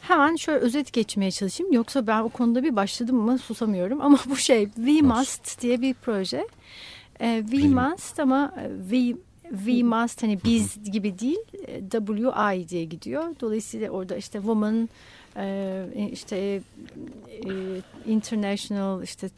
Hemen 0.00 0.36
şöyle 0.36 0.58
özet 0.58 0.92
geçmeye 0.92 1.30
çalışayım. 1.30 1.72
Yoksa 1.72 2.06
ben 2.06 2.22
o 2.22 2.28
konuda 2.28 2.62
bir 2.62 2.76
başladım 2.76 3.16
mı 3.16 3.38
susamıyorum. 3.38 4.00
Ama 4.00 4.18
bu 4.30 4.36
şey 4.36 4.64
We 4.64 5.02
Must 5.02 5.62
diye 5.62 5.80
bir 5.80 5.94
proje. 5.94 6.46
Ee, 7.20 7.42
We. 7.50 7.68
Must 7.68 8.20
ama 8.20 8.54
e, 8.56 8.90
We 8.90 9.16
We 9.52 9.82
Must 9.82 10.22
hani 10.22 10.38
biz 10.44 10.92
gibi 10.92 11.18
değil 11.18 11.38
WI 11.90 12.68
diye 12.68 12.84
gidiyor. 12.84 13.24
Dolayısıyla 13.40 13.90
orada 13.90 14.16
işte 14.16 14.38
woman, 14.38 14.88
e, 15.36 16.08
işte 16.12 16.36
e, 16.36 16.60
international 18.06 19.02
işte 19.02 19.28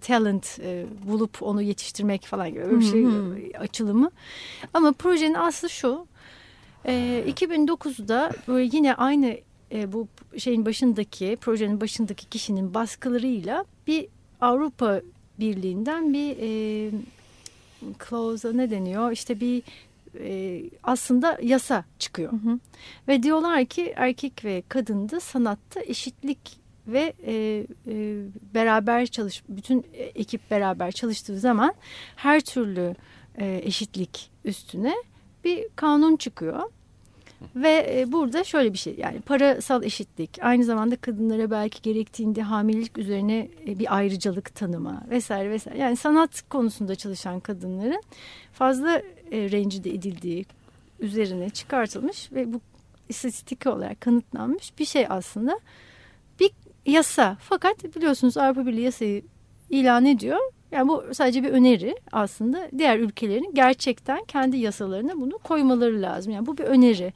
talent 0.00 0.58
e, 0.62 0.86
bulup 1.06 1.42
onu 1.42 1.62
yetiştirmek 1.62 2.22
falan 2.22 2.48
gibi 2.50 2.80
bir 2.80 2.84
şey 2.84 3.06
açılımı. 3.58 4.10
Ama 4.74 4.92
projenin 4.92 5.34
aslı 5.34 5.70
şu. 5.70 6.06
E, 6.84 7.24
2009'da 7.28 8.32
böyle 8.48 8.76
yine 8.76 8.94
aynı 8.94 9.36
bu 9.86 10.08
şeyin 10.38 10.66
başındaki 10.66 11.36
projenin 11.40 11.80
başındaki 11.80 12.28
kişinin 12.28 12.74
baskılarıyla 12.74 13.64
bir 13.86 14.06
Avrupa 14.40 15.00
Birliği'nden 15.38 16.12
bir 16.12 16.36
e, 17.90 18.08
clause 18.08 18.56
ne 18.56 18.70
deniyor? 18.70 19.12
İşte 19.12 19.40
bir 19.40 19.62
e, 20.20 20.62
aslında 20.82 21.38
yasa 21.42 21.84
çıkıyor. 21.98 22.32
Hı 22.32 22.36
hı. 22.36 22.58
Ve 23.08 23.22
diyorlar 23.22 23.64
ki 23.64 23.92
erkek 23.96 24.44
ve 24.44 24.62
kadında 24.68 25.20
sanatta 25.20 25.80
eşitlik 25.80 26.66
ve 26.86 27.12
e, 27.26 27.66
e, 27.86 28.16
beraber 28.54 29.06
çalış 29.06 29.42
bütün 29.48 29.86
ekip 29.94 30.50
beraber 30.50 30.92
çalıştığı 30.92 31.38
zaman 31.38 31.74
her 32.16 32.40
türlü 32.40 32.94
e, 33.38 33.60
eşitlik 33.64 34.30
üstüne 34.44 34.94
bir 35.44 35.68
kanun 35.76 36.16
çıkıyor. 36.16 36.62
Ve 37.56 37.98
e, 37.98 38.12
burada 38.12 38.44
şöyle 38.44 38.72
bir 38.72 38.78
şey 38.78 38.94
yani 38.98 39.20
parasal 39.20 39.84
eşitlik 39.84 40.38
aynı 40.42 40.64
zamanda 40.64 40.96
kadınlara 40.96 41.50
belki 41.50 41.82
gerektiğinde 41.82 42.42
hamilelik 42.42 42.98
üzerine 42.98 43.48
e, 43.66 43.78
bir 43.78 43.96
ayrıcalık 43.96 44.54
tanıma 44.54 45.02
vesaire 45.10 45.50
vesaire. 45.50 45.78
Yani 45.78 45.96
sanat 45.96 46.42
konusunda 46.48 46.94
çalışan 46.94 47.40
kadınların 47.40 48.02
fazla 48.52 49.02
e, 49.32 49.50
rencide 49.50 49.90
edildiği 49.90 50.46
üzerine 51.00 51.50
çıkartılmış 51.50 52.32
ve 52.32 52.52
bu 52.52 52.60
istatistik 53.08 53.66
olarak 53.66 54.00
kanıtlanmış 54.00 54.78
bir 54.78 54.84
şey 54.84 55.06
aslında. 55.08 55.60
Bir 56.40 56.50
yasa 56.86 57.36
fakat 57.40 57.96
biliyorsunuz 57.96 58.36
Avrupa 58.36 58.66
Birliği 58.66 58.82
yasayı 58.82 59.22
ilan 59.70 60.04
ediyor. 60.04 60.40
Yani 60.72 60.88
bu 60.88 61.04
sadece 61.12 61.42
bir 61.42 61.50
öneri 61.50 61.96
aslında. 62.12 62.70
Diğer 62.78 62.98
ülkelerin 62.98 63.50
gerçekten 63.54 64.24
kendi 64.24 64.56
yasalarına 64.56 65.20
bunu 65.20 65.38
koymaları 65.38 66.02
lazım. 66.02 66.32
Yani 66.32 66.46
bu 66.46 66.58
bir 66.58 66.64
öneri. 66.64 67.12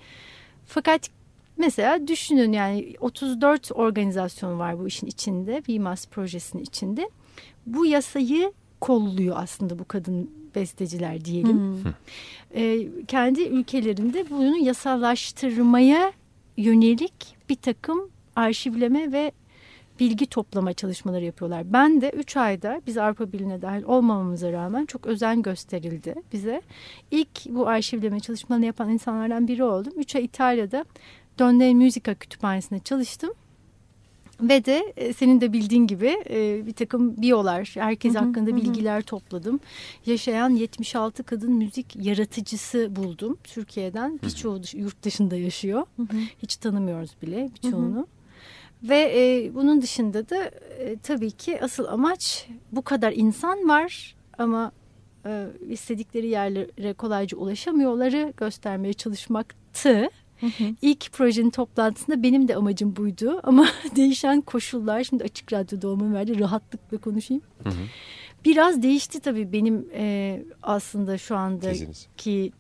Fakat 0.67 1.09
mesela 1.57 2.09
düşünün 2.09 2.53
yani 2.53 2.95
34 3.01 3.73
organizasyon 3.75 4.59
var 4.59 4.79
bu 4.79 4.87
işin 4.87 5.07
içinde. 5.07 5.63
BİMAS 5.69 6.07
projesinin 6.07 6.63
içinde. 6.63 7.11
Bu 7.67 7.87
yasayı 7.87 8.53
kolluyor 8.81 9.37
aslında 9.39 9.79
bu 9.79 9.85
kadın 9.85 10.31
besteciler 10.55 11.25
diyelim. 11.25 11.85
Hı. 11.85 11.95
Ee, 12.55 12.89
kendi 13.09 13.43
ülkelerinde 13.43 14.31
bunu 14.31 14.57
yasalaştırmaya 14.57 16.13
yönelik 16.57 17.37
bir 17.49 17.55
takım 17.55 18.11
arşivleme 18.37 19.13
ve 19.13 19.33
bilgi 20.01 20.27
toplama 20.27 20.73
çalışmaları 20.73 21.25
yapıyorlar. 21.25 21.73
Ben 21.73 22.01
de 22.01 22.11
3 22.11 22.37
ayda 22.37 22.83
biz 22.87 22.99
Avrupa 22.99 23.33
Birliği'ne 23.33 23.63
dahil 23.63 23.83
olmamamıza 23.83 24.53
rağmen 24.53 24.87
çok 24.87 25.07
özen 25.07 25.43
gösterildi 25.43 26.15
bize. 26.33 26.63
İlk 27.11 27.47
bu 27.47 27.69
arşivleme 27.69 28.21
çalışmalarını 28.21 28.67
yapan 28.67 28.91
insanlardan 28.91 29.49
biri 29.49 29.65
oldum. 29.65 29.93
3 29.97 30.17
ay 30.17 30.25
İtalya'da 30.25 30.85
Donne 31.39 31.75
Musica 31.75 32.15
kütüphanesinde 32.15 32.81
çalıştım. 32.81 33.31
Ve 34.41 34.65
de 34.65 34.93
e, 34.97 35.13
senin 35.13 35.41
de 35.41 35.53
bildiğin 35.53 35.87
gibi 35.87 36.17
e, 36.31 36.67
bir 36.67 36.73
takım 36.73 37.23
biyolar, 37.23 37.71
herkes 37.75 38.15
Hı 38.15 38.19
hı, 38.19 38.25
hakkında 38.25 38.51
hı 38.51 38.57
bilgiler 38.57 39.03
topladım. 39.03 39.61
Yaşayan 40.07 40.51
76 40.51 41.23
kadın 41.23 41.53
müzik 41.53 41.97
yaratıcısı 41.97 42.97
buldum 42.97 43.39
Türkiye'den. 43.45 44.21
Birçoğu 44.23 44.61
yurt 44.75 45.03
dışında 45.03 45.37
yaşıyor. 45.37 45.87
Hı 45.97 46.03
hı. 46.03 46.17
Hiç 46.43 46.57
tanımıyoruz 46.57 47.11
bile 47.23 47.51
birçoğunu. 47.55 48.07
Ve 48.83 49.13
e, 49.17 49.55
bunun 49.55 49.83
dışında 49.83 50.29
da 50.29 50.45
e, 50.79 50.97
tabii 51.03 51.31
ki 51.31 51.63
asıl 51.63 51.85
amaç 51.85 52.47
bu 52.73 52.83
kadar 52.83 53.13
insan 53.13 53.69
var 53.69 54.17
ama 54.39 54.73
e, 55.27 55.47
istedikleri 55.69 56.27
yerlere 56.29 56.93
kolayca 56.93 57.39
ulaşamıyorları 57.39 58.33
göstermeye 58.37 58.93
çalışmaktı. 58.93 60.09
Hı 60.41 60.47
hı. 60.47 60.65
İlk 60.83 61.13
projenin 61.13 61.51
toplantısında 61.51 62.23
benim 62.23 62.49
de 62.49 62.57
amacım 62.57 62.97
buydu 62.97 63.41
ama 63.43 63.69
değişen 63.97 64.41
koşullar 64.41 65.05
şimdi 65.05 65.25
açık 65.25 65.53
radyoda 65.53 65.89
olmamı 65.89 66.15
verdi 66.15 66.41
rahatlıkla 66.41 66.99
konuşayım. 66.99 67.43
Hı 67.63 67.69
hı. 67.69 67.83
Biraz 68.45 68.83
değişti 68.83 69.21
tabii 69.21 69.53
benim 69.53 69.87
e, 69.95 70.43
aslında 70.63 71.19
şu 71.19 71.37
andaki 71.37 71.79
Teziniz. 71.79 72.09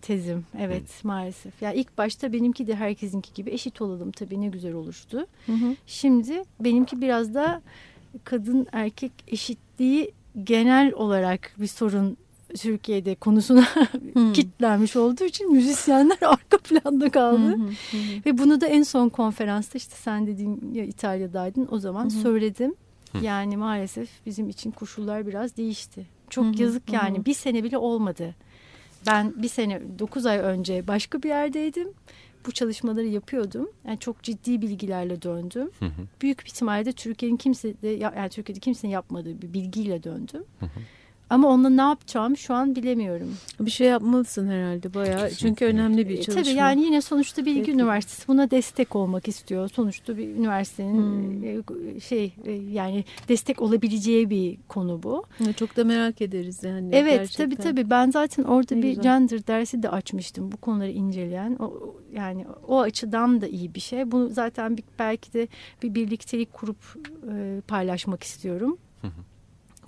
tezim. 0.02 0.44
Evet 0.58 1.04
maalesef. 1.04 1.62
Ya 1.62 1.72
ilk 1.72 1.98
başta 1.98 2.32
benimki 2.32 2.66
de 2.66 2.74
herkesinki 2.74 3.34
gibi 3.34 3.50
eşit 3.50 3.80
olalım 3.82 4.10
tabii 4.10 4.40
ne 4.40 4.48
güzel 4.48 4.74
oluştu. 4.74 5.26
Hı 5.46 5.52
hı. 5.52 5.76
Şimdi 5.86 6.42
benimki 6.60 7.00
biraz 7.00 7.34
da 7.34 7.62
kadın 8.24 8.66
erkek 8.72 9.12
eşitliği 9.28 10.12
genel 10.44 10.92
olarak 10.92 11.52
bir 11.58 11.66
sorun 11.66 12.16
Türkiye'de 12.58 13.14
konusuna 13.14 13.64
Hmm. 14.12 14.32
kitlenmiş 14.32 14.96
olduğu 14.96 15.24
için 15.24 15.52
müzisyenler 15.52 16.18
arka 16.26 16.58
planda 16.58 17.10
kaldı. 17.10 17.38
Hı 17.48 17.54
hı, 17.54 17.66
hı 17.90 17.96
hı. 17.96 18.26
Ve 18.26 18.38
bunu 18.38 18.60
da 18.60 18.66
en 18.66 18.82
son 18.82 19.08
konferansta 19.08 19.78
işte 19.78 19.94
sen 19.96 20.26
dediğin 20.26 20.70
ya 20.74 20.84
İtalya'daydın 20.84 21.68
o 21.70 21.78
zaman 21.78 22.02
Hı 22.02 22.06
hı. 22.06 22.10
söyledim. 22.10 22.74
Hı. 23.12 23.18
Yani 23.24 23.56
maalesef 23.56 24.08
bizim 24.26 24.48
için 24.48 24.70
koşullar 24.70 25.26
biraz 25.26 25.56
değişti. 25.56 26.06
Çok 26.30 26.44
Hı 26.44 26.48
hı, 26.48 26.62
yazık 26.62 26.92
yani 26.92 27.18
hı. 27.18 27.24
bir 27.24 27.34
sene 27.34 27.64
bile 27.64 27.78
olmadı. 27.78 28.34
Ben 29.06 29.42
bir 29.42 29.48
sene 29.48 29.80
9 29.98 30.26
ay 30.26 30.38
önce 30.38 30.86
başka 30.86 31.22
bir 31.22 31.28
yerdeydim. 31.28 31.88
Bu 32.46 32.52
çalışmaları 32.52 33.06
yapıyordum. 33.06 33.70
Yani 33.86 33.98
çok 33.98 34.22
ciddi 34.22 34.62
bilgilerle 34.62 35.22
döndüm. 35.22 35.70
Hı 35.78 35.84
hı. 35.86 36.02
Büyük 36.22 36.44
bir 36.44 36.50
ihtimalle 36.50 36.92
Türkiye'nin 36.92 37.36
kimse 37.36 37.82
de 37.82 37.88
yani 37.88 38.28
Türkiye'de 38.28 38.60
kimsenin 38.60 38.92
yapmadığı 38.92 39.42
bir 39.42 39.52
bilgiyle 39.52 40.02
döndüm. 40.02 40.44
Hı 40.60 40.66
hı. 40.66 40.80
Ama 41.30 41.48
onunla 41.48 41.68
ne 41.70 41.80
yapacağımı 41.80 42.36
şu 42.36 42.54
an 42.54 42.76
bilemiyorum. 42.76 43.34
Bir 43.60 43.70
şey 43.70 43.86
yapmalısın 43.88 44.48
herhalde 44.48 44.94
bayağı. 44.94 45.28
Kesinlikle. 45.28 45.36
Çünkü 45.36 45.64
önemli 45.64 46.08
bir 46.08 46.18
E, 46.18 46.22
çalışma. 46.22 46.42
Tabii 46.42 46.54
yani 46.54 46.82
yine 46.82 47.00
sonuçta 47.00 47.44
Bilgi 47.44 47.60
Peki. 47.60 47.72
Üniversitesi 47.72 48.28
buna 48.28 48.50
destek 48.50 48.96
olmak 48.96 49.28
istiyor. 49.28 49.68
Sonuçta 49.68 50.16
bir 50.16 50.28
üniversitenin 50.28 50.94
Hmm. 50.96 51.96
e, 51.96 52.00
şey 52.00 52.34
e, 52.44 52.52
yani 52.52 53.04
destek 53.28 53.62
olabileceği 53.62 54.30
bir 54.30 54.56
konu 54.68 55.02
bu. 55.02 55.24
Çok 55.56 55.76
da 55.76 55.84
merak 55.84 56.20
ederiz 56.22 56.64
yani. 56.64 56.88
Evet 56.92 57.18
gerçekten. 57.20 57.44
tabii 57.50 57.56
tabii 57.56 57.90
ben 57.90 58.10
zaten 58.10 58.42
orada 58.44 58.74
Ne 58.74 58.82
bir 58.82 58.88
güzel. 58.88 59.02
gender 59.02 59.46
dersi 59.46 59.82
de 59.82 59.88
açmıştım 59.88 60.52
bu 60.52 60.56
konuları 60.56 60.90
inceleyen. 60.90 61.56
O, 61.60 61.64
o- 61.64 61.96
yani 62.14 62.46
o 62.68 62.80
açıdan 62.80 63.40
da 63.40 63.46
iyi 63.48 63.74
bir 63.74 63.80
şey. 63.80 64.10
Bunu 64.10 64.28
zaten 64.28 64.76
bir, 64.76 64.84
belki 64.98 65.32
de 65.32 65.48
bir 65.82 65.94
birliktelik 65.94 66.52
kurup 66.52 66.76
e, 67.32 67.60
paylaşmak 67.68 68.22
istiyorum. 68.22 68.78
Hı 69.00 69.06
hı. 69.06 69.10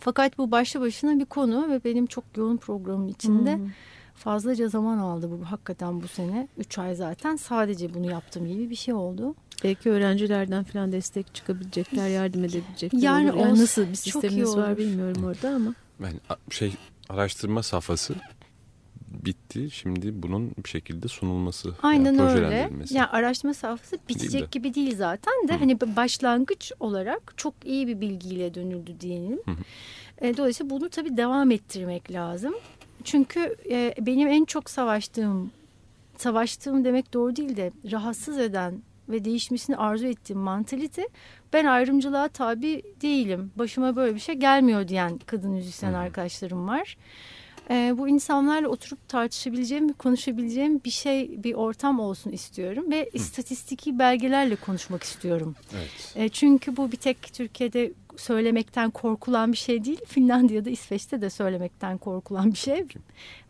Fakat 0.04 0.38
bu 0.38 0.50
başlı 0.50 0.80
başına 0.80 1.18
bir 1.18 1.24
konu 1.24 1.70
ve 1.70 1.84
benim 1.84 2.06
çok 2.06 2.24
yoğun 2.36 2.56
programım 2.56 3.08
içinde 3.08 3.52
hı. 3.52 3.68
fazlaca 4.14 4.68
zaman 4.68 4.98
aldı 4.98 5.30
bu 5.30 5.44
hakikaten 5.50 6.02
bu 6.02 6.08
sene. 6.08 6.48
Üç 6.58 6.78
ay 6.78 6.94
zaten 6.94 7.36
sadece 7.36 7.94
bunu 7.94 8.10
yaptığım 8.10 8.46
gibi 8.48 8.70
bir 8.70 8.76
şey 8.76 8.94
oldu. 8.94 9.34
Belki 9.64 9.90
öğrencilerden 9.90 10.64
falan 10.64 10.92
destek 10.92 11.34
çıkabilecekler, 11.34 12.08
yardım 12.08 12.44
edebilecekler 12.44 12.98
Yani. 12.98 13.26
Yani 13.26 13.32
olsa 13.32 13.62
nasıl 13.62 13.88
bir 13.88 13.94
sisteminiz 13.94 14.56
var 14.56 14.78
bilmiyorum 14.78 15.24
orada 15.24 15.48
ama. 15.48 15.74
A- 16.30 16.50
şey 16.50 16.74
araştırma 17.08 17.62
safhası 17.62 18.14
bitti. 19.24 19.70
Şimdi 19.70 20.22
bunun 20.22 20.50
bir 20.64 20.68
şekilde 20.68 21.08
sunulması, 21.08 21.74
Aynen 21.82 22.12
yani 22.14 22.30
öyle. 22.30 22.70
Yani 22.90 23.06
araştırma 23.06 23.54
safhası 23.54 23.98
bitecek 24.08 24.32
Değil 24.32 24.44
de. 24.44 24.48
gibi 24.50 24.74
değil 24.74 24.96
zaten 24.96 25.34
de 25.48 25.54
Hı. 25.54 25.58
hani 25.58 25.80
başlangıç 25.80 26.72
olarak 26.80 27.34
çok 27.36 27.54
iyi 27.64 27.86
bir 27.86 28.00
bilgiyle 28.00 28.54
dönüldü 28.54 29.00
diyelim. 29.00 29.38
Hı. 29.44 29.56
E, 30.26 30.36
dolayısıyla 30.36 30.70
bunu 30.70 30.88
tabii 30.88 31.16
devam 31.16 31.50
ettirmek 31.50 32.12
lazım. 32.12 32.54
Çünkü 33.04 33.56
e, 33.70 33.94
benim 34.00 34.28
en 34.28 34.44
çok 34.44 34.70
savaştığım, 34.70 35.50
savaştığım 36.16 36.84
demek 36.84 37.12
doğru 37.12 37.36
değil 37.36 37.56
de 37.56 37.72
rahatsız 37.92 38.38
eden 38.38 38.82
ve 39.08 39.24
değişmesini 39.24 39.76
arzu 39.76 40.06
ettiğim 40.06 40.40
mantalite 40.40 41.08
ben 41.52 41.64
ayrımcılığa 41.64 42.28
tabi 42.28 42.82
değilim. 43.02 43.52
Başıma 43.56 43.96
böyle 43.96 44.14
bir 44.14 44.20
şey 44.20 44.34
gelmiyor 44.34 44.88
diyen 44.88 45.18
kadın 45.26 45.50
müzisyen 45.50 45.92
arkadaşlarım 45.92 46.68
var. 46.68 46.96
E, 47.70 47.94
bu 47.98 48.08
insanlarla 48.08 48.68
oturup 48.68 49.08
tartışabileceğim, 49.08 49.92
konuşabileceğim 49.92 50.80
bir 50.84 50.90
şey, 50.90 51.42
bir 51.44 51.54
ortam 51.54 52.00
olsun 52.00 52.30
istiyorum 52.30 52.90
ve 52.90 53.10
istatistiki 53.12 53.98
belgelerle 53.98 54.56
konuşmak 54.56 55.02
istiyorum. 55.02 55.54
Evet. 55.74 56.12
E, 56.14 56.28
çünkü 56.28 56.76
bu 56.76 56.92
bir 56.92 56.96
tek 56.96 57.22
Türkiye'de 57.32 57.92
söylemekten 58.16 58.90
korkulan 58.90 59.52
bir 59.52 59.56
şey 59.56 59.84
değil. 59.84 60.00
Finlandiya'da, 60.06 60.70
İsveç'te 60.70 61.20
de 61.20 61.30
söylemekten 61.30 61.98
korkulan 61.98 62.52
bir 62.52 62.58
şey. 62.58 62.86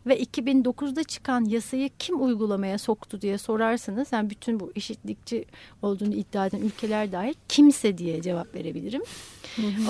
Ve 0.05 0.23
2009'da 0.23 1.03
çıkan 1.03 1.45
yasayı 1.45 1.89
kim 1.99 2.25
uygulamaya 2.25 2.77
soktu 2.77 3.21
diye 3.21 3.37
sorarsanız, 3.37 4.11
yani 4.11 4.29
bütün 4.29 4.59
bu 4.59 4.71
eşitlikçi 4.75 5.45
olduğunu 5.81 6.13
iddia 6.13 6.45
eden 6.45 6.61
ülkeler 6.61 7.11
dahil 7.11 7.33
kimse 7.47 7.97
diye 7.97 8.21
cevap 8.21 8.55
verebilirim. 8.55 9.01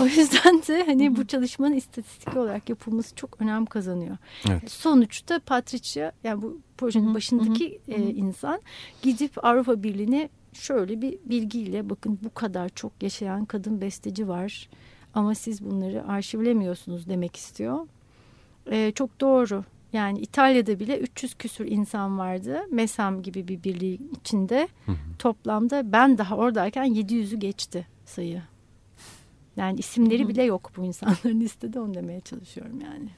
O 0.02 0.06
yüzden 0.06 0.62
de 0.68 0.84
hani 0.86 1.16
bu 1.16 1.28
çalışmanın 1.28 1.74
istatistik 1.74 2.38
olarak 2.38 2.70
yapılması 2.70 3.16
çok 3.16 3.42
önem 3.42 3.66
kazanıyor. 3.66 4.18
Evet. 4.50 4.72
Sonuçta 4.72 5.40
Patricia 5.40 6.12
yani 6.24 6.42
bu 6.42 6.60
projenin 6.78 7.16
başındaki 7.16 7.80
e, 7.88 8.02
insan 8.02 8.62
gidip 9.02 9.46
Avrupa 9.46 9.84
Birliği'ne 9.84 10.30
şöyle 10.54 11.02
bir 11.02 11.20
bilgiyle 11.26 11.90
bakın 11.90 12.20
bu 12.24 12.34
kadar 12.34 12.70
çok 12.70 13.04
yaşayan 13.04 13.46
kadın 13.46 13.82
besteci 13.82 14.28
var 14.28 14.70
ama 15.14 15.36
siz 15.36 15.66
bunları 15.66 16.08
arşivlemiyorsunuz 16.08 17.10
demek 17.10 17.36
istiyor. 17.36 17.88
Ee, 18.72 18.92
çok 18.96 19.22
doğru. 19.22 19.64
Yani 19.94 20.20
İtalya'da 20.20 20.80
bile 20.80 21.00
300 21.00 21.34
küsür 21.34 21.68
insan 21.68 22.18
vardı. 22.20 22.62
MESAM 22.72 23.22
gibi 23.22 23.48
bir 23.48 23.64
birliğin 23.64 24.12
içinde. 24.22 24.68
Toplamda 25.20 25.92
ben 25.92 26.18
daha 26.18 26.38
oradayken 26.38 26.86
700'ü 26.86 27.36
geçti 27.36 27.88
sayı. 28.06 28.42
Yani 29.56 29.80
isimleri 29.80 30.28
bile 30.28 30.44
yok 30.44 30.72
bu 30.78 30.86
insanların 30.86 31.40
listede 31.42 31.80
onu 31.80 31.94
demeye 31.94 32.22
çalışıyorum 32.22 32.80
yani. 32.82 33.10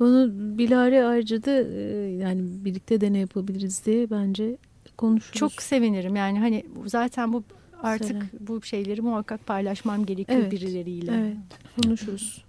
Onu 0.00 0.30
Bilare 0.58 1.04
ayrıca 1.04 1.44
da 1.44 1.50
e, 1.50 1.82
yani 2.16 2.42
birlikte 2.64 3.00
de 3.00 3.12
ne 3.12 3.18
yapabiliriz 3.18 3.86
diye 3.86 4.10
bence 4.10 4.56
konuşuruz. 4.98 5.38
Çok 5.38 5.52
sevinirim 5.62 6.16
yani 6.16 6.38
hani 6.40 6.66
zaten 6.86 7.32
bu 7.32 7.42
artık 7.82 8.06
Seren. 8.08 8.28
bu 8.40 8.62
şeyleri 8.62 9.00
muhakkak 9.02 9.46
paylaşmam 9.46 10.06
gerekiyor 10.06 10.38
Evet, 10.40 10.52
birileriyle. 10.52 11.12
Evet 11.14 11.36
konuşuruz. 11.82 12.44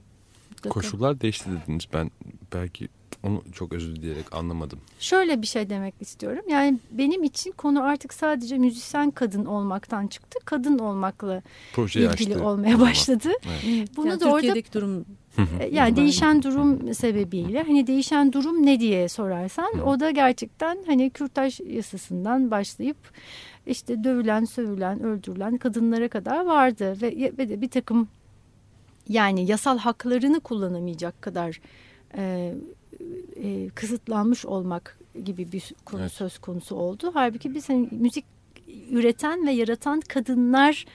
Mutlaka. 0.49 0.69
Koşullar 0.69 1.21
değişti 1.21 1.49
dediniz. 1.51 1.83
Ben 1.93 2.12
belki 2.53 2.88
onu 3.23 3.43
çok 3.53 3.73
özür 3.73 3.95
dileyerek 3.95 4.36
anlamadım. 4.36 4.79
Şöyle 4.99 5.41
bir 5.41 5.47
şey 5.47 5.69
demek 5.69 5.93
istiyorum. 5.99 6.43
Yani 6.49 6.79
benim 6.91 7.23
için 7.23 7.51
konu 7.51 7.83
artık 7.83 8.13
sadece 8.13 8.57
müzisyen 8.57 9.12
kadın 9.12 9.45
olmaktan 9.45 10.07
çıktı. 10.07 10.39
Kadın 10.45 10.79
olmakla 10.79 11.41
Projeyi 11.73 12.10
ilgili 12.10 12.33
açtı. 12.33 12.45
olmaya 12.47 12.79
başladı. 12.79 13.29
Evet. 13.67 13.89
Bunu 13.97 14.07
Yani 14.07 14.19
da 14.19 14.25
orada 14.25 14.36
Türkiye'deki 14.38 14.73
durum 14.73 14.99
E, 14.99 15.03
Yani 15.71 15.95
değişen 15.95 16.43
durum 16.43 16.93
sebebiyle 16.93 17.63
hani 17.63 17.88
değişen 17.88 18.34
durum 18.34 18.65
ne 18.65 18.80
diye 18.80 19.10
sorarsan 19.10 19.80
o 19.86 20.00
da 20.00 20.12
gerçekten 20.12 20.78
hani 20.88 21.10
kürtaj 21.10 21.60
yasasından 21.60 22.52
başlayıp 22.52 22.97
işte 23.67 24.04
dövülen, 24.04 24.45
sövülen, 24.45 25.04
öldürülen 25.04 25.58
kadınlara 25.58 26.08
kadar 26.08 26.45
vardı 26.45 26.97
ve, 27.02 27.32
ve 27.38 27.50
de 27.50 27.62
bir 27.62 27.69
takım 27.69 28.08
yani 29.10 29.45
yasal 29.45 29.78
haklarını 29.78 30.39
kullanamayacak 30.39 31.21
kadar 31.21 31.62
e, 32.17 32.54
e, 33.36 33.69
kısıtlanmış 33.69 34.45
olmak 34.45 35.00
gibi 35.23 35.52
bir 35.52 35.73
konu 35.86 36.02
Evet. 36.02 36.12
söz 36.12 36.39
konusu 36.39 36.76
oldu. 36.76 37.12
Halbuki 37.13 37.56
biz 37.56 37.69
hani 37.69 37.88
müzik 37.91 38.26
üreten 38.91 39.47
ve 39.47 39.52
yaratan 39.52 40.02
kadınlar 40.02 40.86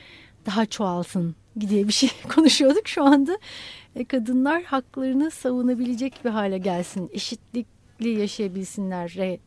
daha 0.46 0.66
çoğalsın 0.66 1.34
diye 1.60 1.88
bir 1.88 1.92
şey 1.92 2.10
konuşuyorduk 2.34 2.88
şu 2.88 3.04
anda. 3.04 3.38
E, 3.96 4.04
kadınlar 4.04 4.62
haklarını 4.62 5.30
savunabilecek 5.30 6.24
bir 6.24 6.30
hale 6.30 6.58
gelsin, 6.58 7.10
eşitlikli 7.12 8.08
yaşayabilsinler 8.08 9.16
e, 9.18 9.38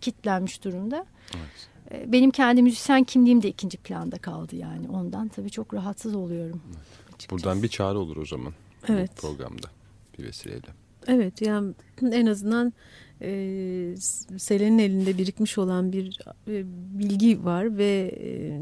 kitlenmiş 0.00 0.64
durumda. 0.64 1.06
Evet. 1.36 1.68
E, 2.02 2.12
benim 2.12 2.30
kendi 2.30 2.62
müzisyen 2.62 3.04
kimliğim 3.04 3.42
de 3.42 3.48
ikinci 3.48 3.78
planda 3.78 4.18
kaldı 4.18 4.56
yani. 4.56 4.88
Ondan 4.88 5.28
tabii 5.28 5.50
çok 5.50 5.74
rahatsız 5.74 6.14
oluyorum. 6.14 6.62
açıkçası. 7.08 7.30
Buradan 7.30 7.62
bir 7.62 7.68
çağrı 7.68 7.98
olur 7.98 8.16
o 8.16 8.26
zaman. 8.26 8.52
Evet. 8.88 9.10
Bu 9.16 9.20
programda 9.20 9.66
bir 10.18 10.24
vesileyle. 10.24 10.68
Evet 11.06 11.42
yani 11.42 11.74
en 12.02 12.26
azından 12.26 12.72
e, 13.22 13.94
Selen'in 14.38 14.78
elinde 14.78 15.18
birikmiş 15.18 15.58
olan 15.58 15.92
bir 15.92 16.18
e, 16.48 16.64
bilgi 16.98 17.44
var 17.44 17.78
ve 17.78 18.14
e, 18.20 18.60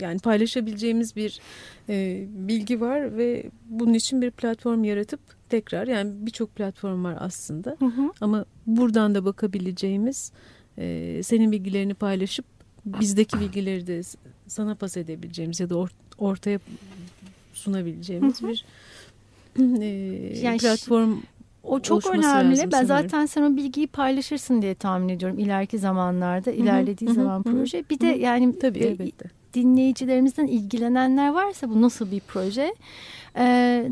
yani 0.00 0.18
paylaşabileceğimiz 0.18 1.16
bir 1.16 1.40
e, 1.88 2.26
bilgi 2.28 2.80
var 2.80 3.16
ve 3.16 3.44
bunun 3.68 3.94
için 3.94 4.22
bir 4.22 4.30
platform 4.30 4.84
yaratıp 4.84 5.20
tekrar 5.48 5.86
yani 5.86 6.12
birçok 6.26 6.54
platform 6.56 7.04
var 7.04 7.16
aslında 7.20 7.76
Hı 7.78 7.84
hı. 7.86 8.12
ama 8.20 8.44
buradan 8.66 9.14
da 9.14 9.24
bakabileceğimiz 9.24 10.32
e, 10.78 11.20
senin 11.24 11.52
bilgilerini 11.52 11.94
paylaşıp 11.94 12.44
bizdeki 12.84 13.40
bilgileri 13.40 13.86
de 13.86 14.00
sana 14.46 14.74
pas 14.74 14.96
edebileceğimiz 14.96 15.60
ya 15.60 15.70
da 15.70 15.74
or- 15.74 15.90
ortaya 16.18 16.58
sunabileceğimiz 17.54 18.42
Hı 18.42 18.46
hı. 18.46 18.50
bir 18.50 18.64
e, 19.80 19.86
Yani 20.42 20.58
platform 20.58 21.16
O 21.64 21.80
çok 21.80 22.06
önemli. 22.06 22.24
ben 22.72 22.84
sanıyorum. 22.84 22.86
zaten 22.86 23.26
sen 23.26 23.42
o 23.42 23.56
bilgiyi 23.56 23.86
paylaşırsın 23.86 24.62
diye 24.62 24.74
tahmin 24.74 25.08
ediyorum 25.08 25.38
ileriki 25.38 25.78
zamanlarda, 25.78 26.50
ilerlediği 26.50 27.08
hı 27.08 27.12
hı, 27.12 27.14
zaman 27.14 27.38
hı 27.38 27.42
proje. 27.42 27.84
Bir 27.90 28.00
de 28.00 28.06
hı 28.14 28.18
yani 28.18 28.58
Tabii 28.58 28.78
e, 28.78 28.84
elbette. 28.84 29.30
dinleyicilerimizden 29.54 30.46
ilgilenenler 30.46 31.28
varsa 31.32 31.68
bu 31.70 31.82
nasıl 31.82 32.10
bir 32.10 32.20
proje? 32.20 32.74
Ee, 33.36 33.90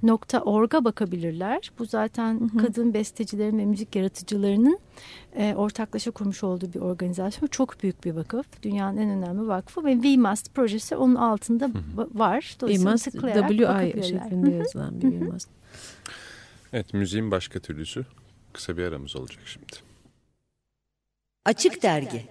www.donneinmusica.org'a 0.00 0.84
bakabilirler. 0.84 1.70
Bu 1.78 1.86
zaten 1.86 2.40
Hı 2.40 2.44
hı. 2.44 2.66
kadın 2.66 2.94
bestecilerin 2.94 3.58
ve 3.58 3.64
müzik 3.64 3.96
yaratıcılarının 3.96 4.78
e, 5.36 5.54
ortaklaşa 5.54 6.10
kurmuş 6.10 6.44
olduğu 6.44 6.72
bir 6.72 6.80
organizasyon. 6.80 7.48
Çok 7.48 7.82
büyük 7.82 8.04
bir 8.04 8.12
vakıf. 8.12 8.62
Dünyanın 8.62 8.96
en 8.96 9.10
önemli 9.10 9.48
vakfı 9.48 9.84
ve 9.84 9.92
We 9.92 10.16
Must 10.16 10.54
projesi 10.54 10.96
onun 10.96 11.14
altında 11.14 11.64
va- 11.64 12.18
var. 12.18 12.56
Dolayısıyla 12.60 12.92
Must 12.92 13.04
WI 13.04 14.02
şeklinde 14.08 14.50
yazılan 14.50 15.00
bir 15.02 15.20
Must. 15.20 15.48
Evet 16.72 16.94
müziğin 16.94 17.30
başka 17.30 17.60
türlüsü. 17.60 18.06
Kısa 18.52 18.76
bir 18.76 18.82
aramız 18.82 19.16
olacak 19.16 19.42
şimdi. 19.44 19.72
Açık 21.44 21.82
Dergi 21.82 22.24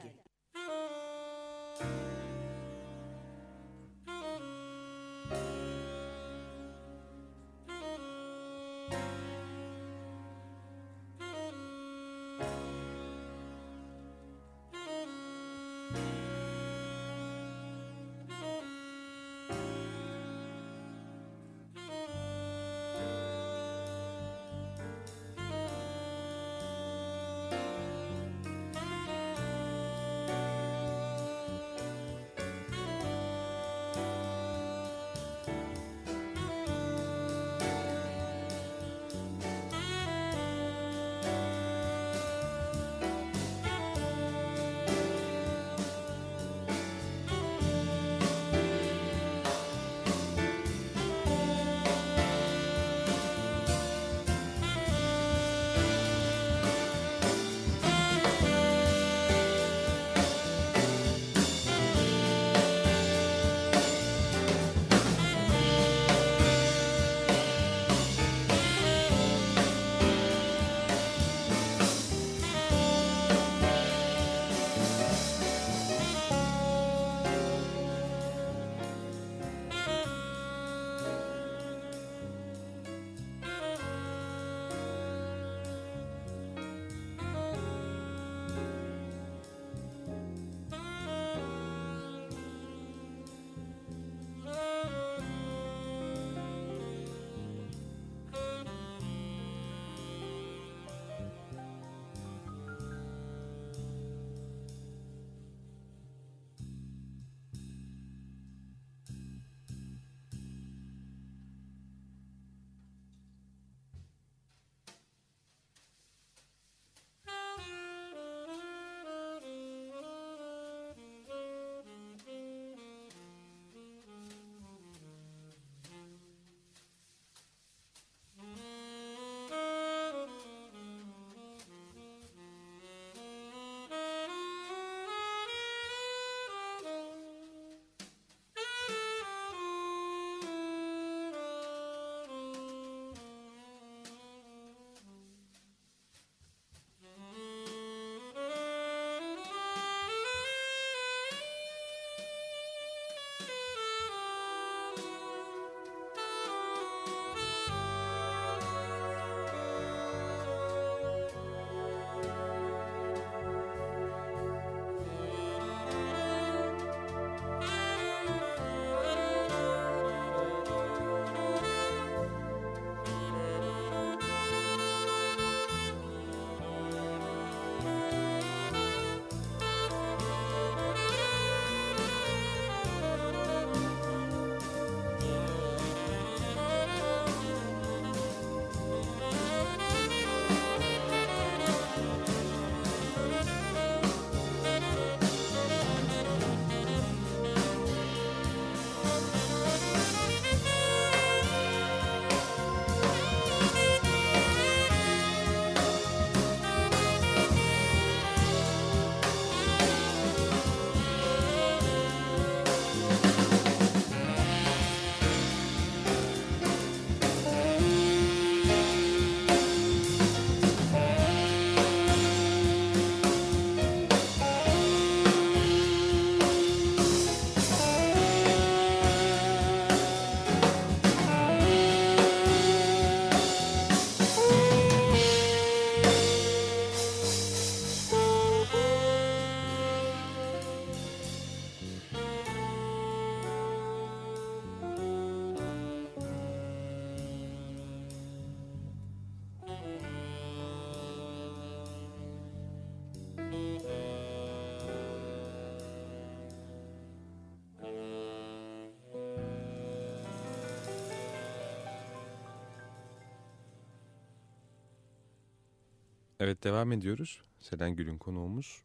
Evet 266.39 266.63
devam 266.63 266.91
ediyoruz. 266.91 267.41
Selen 267.60 267.95
Gül'ün 267.95 268.17
konuğumuz. 268.17 268.84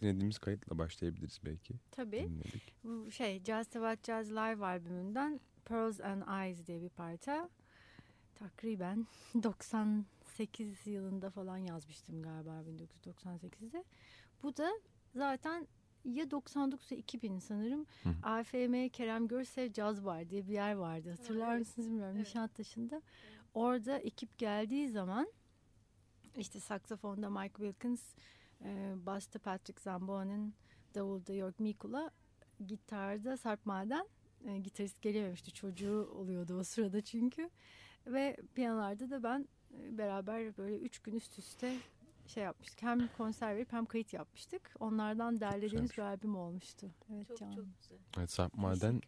Dinlediğimiz 0.00 0.38
kayıtla 0.38 0.78
başlayabiliriz 0.78 1.40
belki. 1.44 1.74
Tabii. 1.90 2.28
Dinledik. 2.28 2.74
Bu 2.84 3.10
şey 3.10 3.44
Just 3.44 3.76
About 3.76 4.06
Jazz 4.06 4.30
Live 4.30 4.64
albümünden 4.64 5.40
Pearls 5.64 6.00
and 6.00 6.22
Eyes 6.42 6.66
diye 6.66 6.82
bir 6.82 6.88
parça. 6.88 7.48
Takriben 8.34 9.06
98 9.42 10.86
yılında 10.86 11.30
falan 11.30 11.56
yazmıştım 11.56 12.22
galiba 12.22 12.62
1998'de. 13.04 13.84
Bu 14.42 14.56
da 14.56 14.70
zaten 15.14 15.68
ya 16.04 16.30
99 16.30 16.90
ya 16.90 16.98
2000 16.98 17.38
sanırım 17.38 17.86
Hı. 18.02 18.08
AFM 18.22 18.88
Kerem 18.88 19.28
Görsev 19.28 19.72
Caz 19.72 20.04
Bar 20.04 20.30
diye 20.30 20.46
bir 20.46 20.52
yer 20.52 20.72
vardı. 20.72 21.10
Hatırlar 21.10 21.50
evet. 21.50 21.58
mısınız 21.58 21.88
bilmiyorum 21.88 22.16
Evet. 22.16 22.26
Nişantaşı'nda. 22.26 23.02
Orada 23.54 23.98
ekip 23.98 24.38
geldiği 24.38 24.88
zaman 24.88 25.28
işte 26.36 26.60
saksafonda 26.60 27.30
Mike 27.30 27.54
Wilkins, 27.54 28.14
e, 28.64 28.94
basta 29.06 29.38
Patrick 29.38 29.82
Zamboa'nın, 29.82 30.54
davulda 30.94 31.32
York 31.32 31.60
Mikula, 31.60 32.10
gitarda 32.66 33.36
Sarp 33.36 33.66
Maden. 33.66 34.08
E, 34.44 34.58
gitarist 34.58 35.02
gelememişti 35.02 35.52
çocuğu 35.52 36.10
oluyordu 36.14 36.58
o 36.58 36.64
sırada 36.64 37.00
çünkü. 37.00 37.50
Ve 38.06 38.36
piyanolarda 38.54 39.10
da 39.10 39.22
ben 39.22 39.48
e, 39.74 39.98
beraber 39.98 40.56
böyle 40.56 40.78
üç 40.78 40.98
gün 40.98 41.12
üst 41.12 41.38
üste 41.38 41.76
şey 42.26 42.44
yapmıştık. 42.44 42.82
Hem 42.82 43.08
konser 43.16 43.56
verip 43.56 43.72
hem 43.72 43.86
kayıt 43.86 44.12
yapmıştık. 44.12 44.74
Onlardan 44.80 45.40
derlediğimiz 45.40 45.90
bir 45.90 46.02
albüm 46.02 46.36
olmuştu. 46.36 46.90
Evet 47.12 47.28
Çok 47.28 47.38
Can. 47.38 47.52
çok 47.52 47.64
güzel. 47.80 47.98
Evet 48.18 48.30
Sarp 48.30 48.54
Maden 48.54 49.00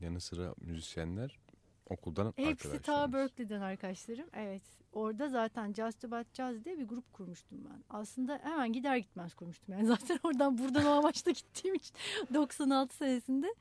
yanı 0.00 0.20
sıra 0.20 0.54
müzisyenler 0.60 1.38
okuldan 1.86 2.32
Hepsi 2.36 2.68
ta 2.68 2.72
arkadaşlarımız. 2.72 3.12
Berkeley'den 3.12 3.60
arkadaşlarım. 3.60 4.28
Evet. 4.32 4.62
Orada 4.92 5.28
zaten 5.28 5.72
Just 5.72 6.04
About 6.04 6.34
Jazz 6.34 6.64
diye 6.64 6.78
bir 6.78 6.88
grup 6.88 7.12
kurmuştum 7.12 7.58
ben. 7.64 7.84
Aslında 7.90 8.40
hemen 8.42 8.72
gider 8.72 8.96
gitmez 8.96 9.34
kurmuştum. 9.34 9.74
Yani 9.74 9.86
zaten 9.96 10.18
oradan 10.22 10.58
buradan 10.58 10.84
o 10.84 10.90
amaçla 10.90 11.30
gittiğim 11.30 11.74
için 11.74 11.96
96 12.34 12.96
senesinde. 12.96 13.54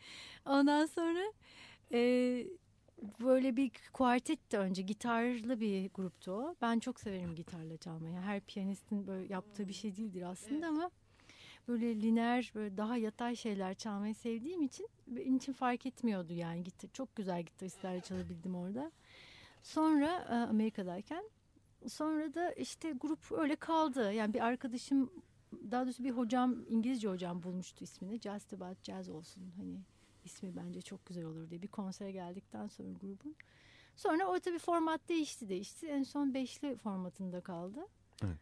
Ondan 0.46 0.86
sonra 0.86 1.24
e, 1.92 2.00
böyle 3.20 3.56
bir 3.58 3.72
kuartet 3.94 4.52
de 4.52 4.58
önce 4.58 4.82
gitarlı 4.82 5.60
bir 5.60 5.90
gruptu 5.94 6.32
o. 6.32 6.56
Ben 6.62 6.80
çok 6.80 7.00
severim 7.00 7.36
gitarla 7.36 7.78
çalmayı. 7.78 8.16
Her 8.16 8.42
piyanistin 8.42 9.08
böyle 9.08 9.34
yaptığı 9.34 9.68
bir 9.68 9.74
şey 9.74 9.96
değildir 9.96 10.22
aslında 10.22 10.68
ama 10.68 10.92
böyle 11.68 12.02
lineer 12.02 12.52
böyle 12.56 12.78
daha 12.78 12.98
yatay 12.98 13.36
şeyler 13.36 13.74
çalmayı 13.74 14.16
sevdiğim 14.16 14.62
için 14.62 14.88
benim 15.08 15.38
için 15.38 15.54
fark 15.54 15.86
etmiyordu 15.86 16.34
yani 16.34 16.64
gitar 16.64 16.90
çok 16.94 17.16
güzel 17.16 17.44
gitaristlerle 17.44 18.02
çalabildim 18.02 18.56
orada. 18.56 18.92
Sonra 19.64 20.28
e, 20.30 20.34
Amerika'dayken 20.34 21.24
sonra 21.88 22.34
da 22.34 22.52
işte 22.52 22.92
grup 22.92 23.32
öyle 23.32 23.56
kaldı. 23.56 24.14
Yani 24.14 24.34
bir 24.34 24.40
arkadaşım 24.40 25.12
daha 25.72 25.86
doğrusu 25.86 26.04
bir 26.04 26.12
hocam 26.12 26.56
İngilizce 26.70 27.08
hocam 27.08 27.44
bulmuştu 27.44 27.84
ismini. 27.84 28.22
Just 28.22 28.54
About 28.54 28.84
Jazz 28.84 29.10
olsun 29.10 29.54
hani 29.58 29.80
ismi 30.26 30.56
bence 30.56 30.82
çok 30.82 31.06
güzel 31.06 31.26
olur 31.26 31.50
diye 31.50 31.62
bir 31.62 31.68
konsere 31.68 32.12
geldikten 32.12 32.68
sonra 32.68 32.90
grubun. 33.02 33.36
Sonra 33.96 34.28
o 34.28 34.40
tabii 34.40 34.60
format 34.60 35.10
değişti 35.10 35.50
değişti. 35.50 35.88
En 35.88 36.04
son 36.04 36.34
beşli 36.34 36.78
formatında 36.78 37.42
kaldı. 37.42 37.88
Evet. 38.24 38.38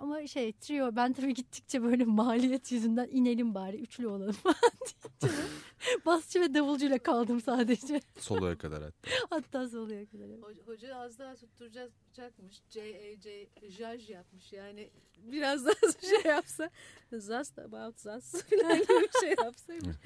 Ama 0.00 0.26
şey 0.26 0.52
trio 0.52 0.96
ben 0.96 1.12
tabii 1.12 1.34
gittikçe 1.34 1.82
böyle 1.82 2.04
maliyet 2.04 2.72
yüzünden 2.72 3.08
inelim 3.10 3.54
bari 3.54 3.76
üçlü 3.76 4.08
olalım 4.08 4.36
basçı 6.06 6.40
ve 6.40 6.54
davulcuyla 6.54 6.98
kaldım 6.98 7.40
sadece. 7.40 8.00
Soloya 8.18 8.58
kadar 8.58 8.82
hatta. 8.82 9.10
Hatta 9.30 9.68
soluya 9.68 10.06
kadar. 10.06 10.24
evet. 10.24 10.66
Hoca, 10.66 10.96
az 10.96 11.18
daha 11.18 11.34
tutturacakmış. 11.34 12.62
C, 12.70 12.80
E, 12.80 13.20
C, 13.20 13.48
Jaj 13.68 14.10
yapmış. 14.10 14.52
Yani 14.52 14.90
biraz 15.18 15.66
daha 15.66 15.74
şey 16.10 16.30
yapsa. 16.30 16.70
Zast 17.12 17.58
about 17.58 18.00
Zast 18.00 18.50
falan 18.50 18.78
gibi 18.78 18.88
bir 18.88 19.20
şey 19.20 19.34
yapsaymış. 19.44 19.96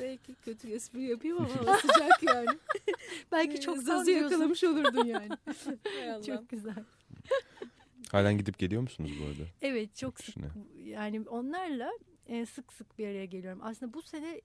Belki 0.00 0.34
kötü 0.34 0.68
espri 0.70 1.02
yapayım 1.02 1.38
ama 1.38 1.76
sıcak 1.76 2.22
yani. 2.22 2.58
Belki 3.32 3.60
çok 3.60 3.78
Zazı 3.78 4.10
yakalamış 4.10 4.64
olurdun 4.64 5.04
yani. 5.04 5.28
Hay 5.84 6.10
Allah. 6.12 6.22
Çok 6.22 6.48
güzel. 6.48 6.84
Halen 8.12 8.38
gidip 8.38 8.58
geliyor 8.58 8.82
musunuz 8.82 9.10
bu 9.20 9.24
arada? 9.24 9.48
Evet 9.62 9.96
çok 9.96 10.20
sık. 10.20 10.36
Yani 10.84 11.20
onlarla 11.20 11.92
e, 12.26 12.46
sık 12.46 12.72
sık 12.72 12.98
bir 12.98 13.06
araya 13.06 13.24
geliyorum. 13.24 13.60
Aslında 13.62 13.94
bu 13.94 14.02
sene 14.02 14.40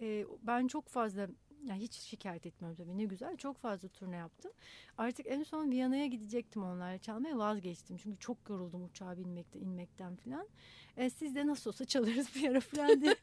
e, 0.00 0.26
ben 0.42 0.66
çok 0.66 0.88
fazla 0.88 1.28
yani 1.64 1.82
hiç 1.82 1.94
şikayet 1.94 2.46
etmiyorum 2.46 2.84
tabii 2.84 2.98
ne 2.98 3.04
güzel. 3.04 3.36
Çok 3.36 3.58
fazla 3.58 3.88
turne 3.88 4.16
yaptım. 4.16 4.52
Artık 4.98 5.26
en 5.26 5.42
son 5.42 5.70
Viyana'ya 5.70 6.06
gidecektim 6.06 6.62
onlarla 6.62 6.98
çalmaya 6.98 7.38
vazgeçtim. 7.38 7.96
Çünkü 7.96 8.18
çok 8.18 8.36
yoruldum 8.48 8.84
uçağa 8.84 9.16
binmekte 9.16 9.58
inmekten 9.58 10.16
falan. 10.16 10.48
E, 10.96 11.10
siz 11.10 11.34
de 11.34 11.46
nasıl 11.46 11.70
olsa 11.70 11.84
çalarız 11.84 12.34
bir 12.34 12.50
ara 12.50 12.60
falan 12.60 13.00
diye. 13.00 13.16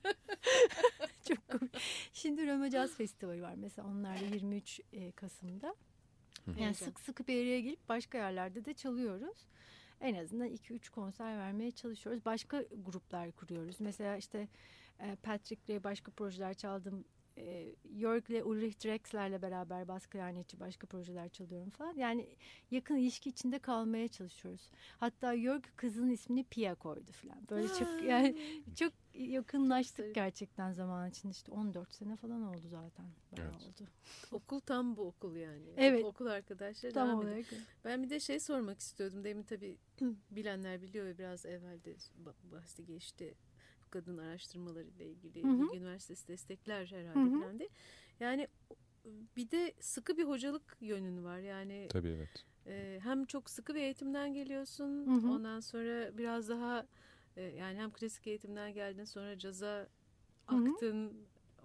çok 1.27 1.47
komik. 1.47 1.77
Şimdi 2.13 2.47
Roma 2.47 2.69
Jazz 2.69 2.95
Festivali 2.95 3.41
var 3.41 3.53
mesela 3.57 3.87
onlarla 3.87 4.25
23 4.35 4.79
e, 4.93 5.11
Kasım'da. 5.11 5.75
Yani 6.47 6.57
Heyecan. 6.57 6.85
sık 6.85 6.99
sık 6.99 7.27
bir 7.27 7.41
araya 7.41 7.61
gelip 7.61 7.89
başka 7.89 8.17
yerlerde 8.17 8.65
de 8.65 8.73
çalıyoruz. 8.73 9.45
En 10.01 10.15
azından 10.15 10.47
2-3 10.47 10.91
konser 10.91 11.37
vermeye 11.37 11.71
çalışıyoruz. 11.71 12.25
Başka 12.25 12.63
gruplar 12.85 13.31
kuruyoruz. 13.31 13.75
Mesela 13.79 14.17
işte 14.17 14.47
e, 14.99 15.15
Patrick'le 15.15 15.83
başka 15.83 16.11
projeler 16.11 16.53
çaldım. 16.53 17.05
E, 17.39 17.75
Jörg'le 17.99 18.43
Ulrich 18.45 18.85
Drexler'le 18.85 19.41
beraber 19.41 19.87
bas 19.87 20.07
klarnetçi 20.07 20.59
başka 20.59 20.87
projeler 20.87 21.29
çalıyorum 21.29 21.69
falan. 21.69 21.95
Yani 21.95 22.27
yakın 22.71 22.95
ilişki 22.95 23.29
içinde 23.29 23.59
kalmaya 23.59 24.07
çalışıyoruz. 24.07 24.71
Hatta 24.97 25.37
Jörg 25.37 25.63
kızının 25.75 26.09
ismini 26.09 26.43
Pia 26.43 26.75
koydu 26.75 27.11
falan. 27.11 27.47
Böyle 27.49 27.67
çok 27.67 28.03
yani 28.03 28.35
çok 28.75 28.93
yakınlaştık 29.13 30.15
gerçekten 30.15 30.71
zaman 30.73 31.09
içinde. 31.09 31.31
İşte 31.31 31.51
14 31.51 31.93
sene 31.93 32.15
falan 32.15 32.41
oldu 32.43 32.67
zaten. 32.69 33.05
Bayağı 33.31 33.51
Evet. 33.51 33.61
oldu. 33.61 33.89
Okul 34.31 34.59
tam 34.59 34.97
bu 34.97 35.01
okul 35.01 35.35
yani. 35.35 35.73
Evet. 35.77 36.03
Okul 36.05 36.25
arkadaşları 36.25 36.93
Tam 36.93 37.07
devam 37.07 37.19
olarak. 37.19 37.45
Ben 37.85 38.03
bir 38.03 38.09
de 38.09 38.19
şey 38.19 38.39
sormak 38.39 38.79
istiyordum. 38.79 39.23
Demin 39.23 39.43
tabii 39.43 39.77
bilenler 40.31 40.81
biliyor 40.81 41.05
ve 41.05 41.17
biraz 41.17 41.45
evvel 41.45 41.83
de 41.83 41.95
ba- 42.25 42.51
bahsi 42.51 42.85
geçti. 42.85 43.33
Kadın 43.91 44.17
araştırmaları 44.17 44.87
ile 44.87 45.05
ilgili 45.05 45.43
Hı 45.43 45.47
hı. 45.47 45.75
Üniversitesi 45.75 46.27
destekler 46.27 46.85
herhalde 46.85 47.19
Hı 47.19 47.35
hı. 47.35 47.39
falan 47.39 47.59
diye. 47.59 47.69
Yani 48.19 48.47
bir 49.37 49.51
de 49.51 49.73
sıkı 49.79 50.17
bir 50.17 50.23
hocalık 50.23 50.77
yönün 50.81 51.23
var. 51.23 51.39
Yani 51.39 51.87
Tabii 51.91 52.07
evet. 52.07 52.45
e, 52.67 52.99
hem 53.03 53.25
çok 53.25 53.49
sıkı 53.49 53.75
bir 53.75 53.79
eğitimden 53.81 54.33
geliyorsun. 54.33 55.07
Hı 55.07 55.27
hı. 55.27 55.31
Ondan 55.31 55.59
sonra 55.59 56.17
biraz 56.17 56.49
daha 56.49 56.87
e, 57.37 57.41
yani 57.41 57.79
hem 57.79 57.91
klasik 57.91 58.27
eğitimden 58.27 58.73
geldin 58.73 59.05
sonra 59.05 59.37
caza 59.37 59.87
Hı 60.47 60.55
hı. 60.55 60.69
aktın. 60.71 61.13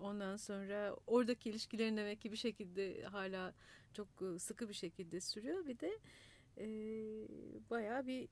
Ondan 0.01 0.37
sonra 0.37 0.97
oradaki 1.07 1.51
ilişkilerin 1.51 1.97
demek 1.97 2.21
ki 2.21 2.33
bir 2.33 2.37
şekilde 2.37 3.03
hala 3.03 3.55
çok 3.93 4.09
e, 4.23 4.39
sıkı 4.39 4.69
bir 4.69 4.75
şekilde 4.75 5.21
sürüyor. 5.21 5.67
Bir 5.67 5.79
de 5.79 5.99
e, 6.59 6.67
bayağı 7.71 8.07
bir 8.07 8.29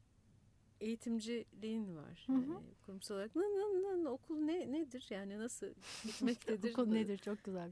eğitimciliğin 0.82 1.96
var. 1.96 2.24
Hı 2.26 2.32
hı. 2.32 2.52
Yani 2.52 2.74
kurumsal 2.86 3.14
olarak. 3.14 3.36
Nı, 3.36 3.42
nı, 3.42 4.04
nı, 4.04 4.10
okul 4.10 4.36
ne 4.36 4.72
nedir? 4.72 5.06
Yani 5.10 5.38
nasıl 5.38 5.66
gitmektedir? 6.04 6.70
Okul 6.72 6.86
nedir 6.86 7.18
çok 7.18 7.44
güzel. 7.44 7.70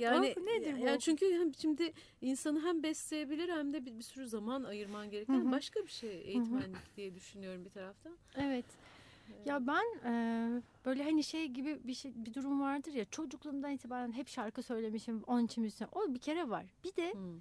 Yani 0.00 0.30
Okul 0.30 0.42
nedir 0.42 0.74
bu? 0.80 0.86
Yani 0.86 1.00
çünkü 1.00 1.32
hem 1.32 1.54
şimdi 1.54 1.92
insanı 2.20 2.62
hem 2.62 2.82
besleyebilir 2.82 3.48
hem 3.48 3.72
de 3.72 3.86
bir, 3.86 3.98
bir 3.98 4.02
sürü 4.02 4.28
zaman 4.28 4.64
ayırman 4.64 5.10
gereken 5.10 5.34
Hı 5.44 5.48
hı. 5.48 5.52
başka 5.52 5.80
bir 5.80 5.90
şey 5.90 6.20
eğitmenlik 6.20 6.96
diye 6.96 7.14
düşünüyorum 7.14 7.64
bir 7.64 7.70
taraftan. 7.70 8.12
Evet. 8.36 8.66
Ya 9.44 9.66
ben 9.66 9.84
e, 10.04 10.12
böyle 10.84 11.02
hani 11.02 11.24
şey 11.24 11.48
gibi 11.48 11.80
bir 11.84 11.94
şey 11.94 12.12
bir 12.14 12.34
durum 12.34 12.60
vardır 12.60 12.92
ya 12.92 13.04
çocukluğumdan 13.04 13.70
itibaren 13.70 14.12
hep 14.12 14.28
şarkı 14.28 14.62
söylemişim 14.62 15.22
onun 15.26 15.44
için 15.46 15.62
müzisyen. 15.62 15.88
O 15.92 16.14
bir 16.14 16.18
kere 16.18 16.48
var. 16.48 16.66
Bir 16.84 16.96
de 16.96 17.12
Hmm. 17.12 17.40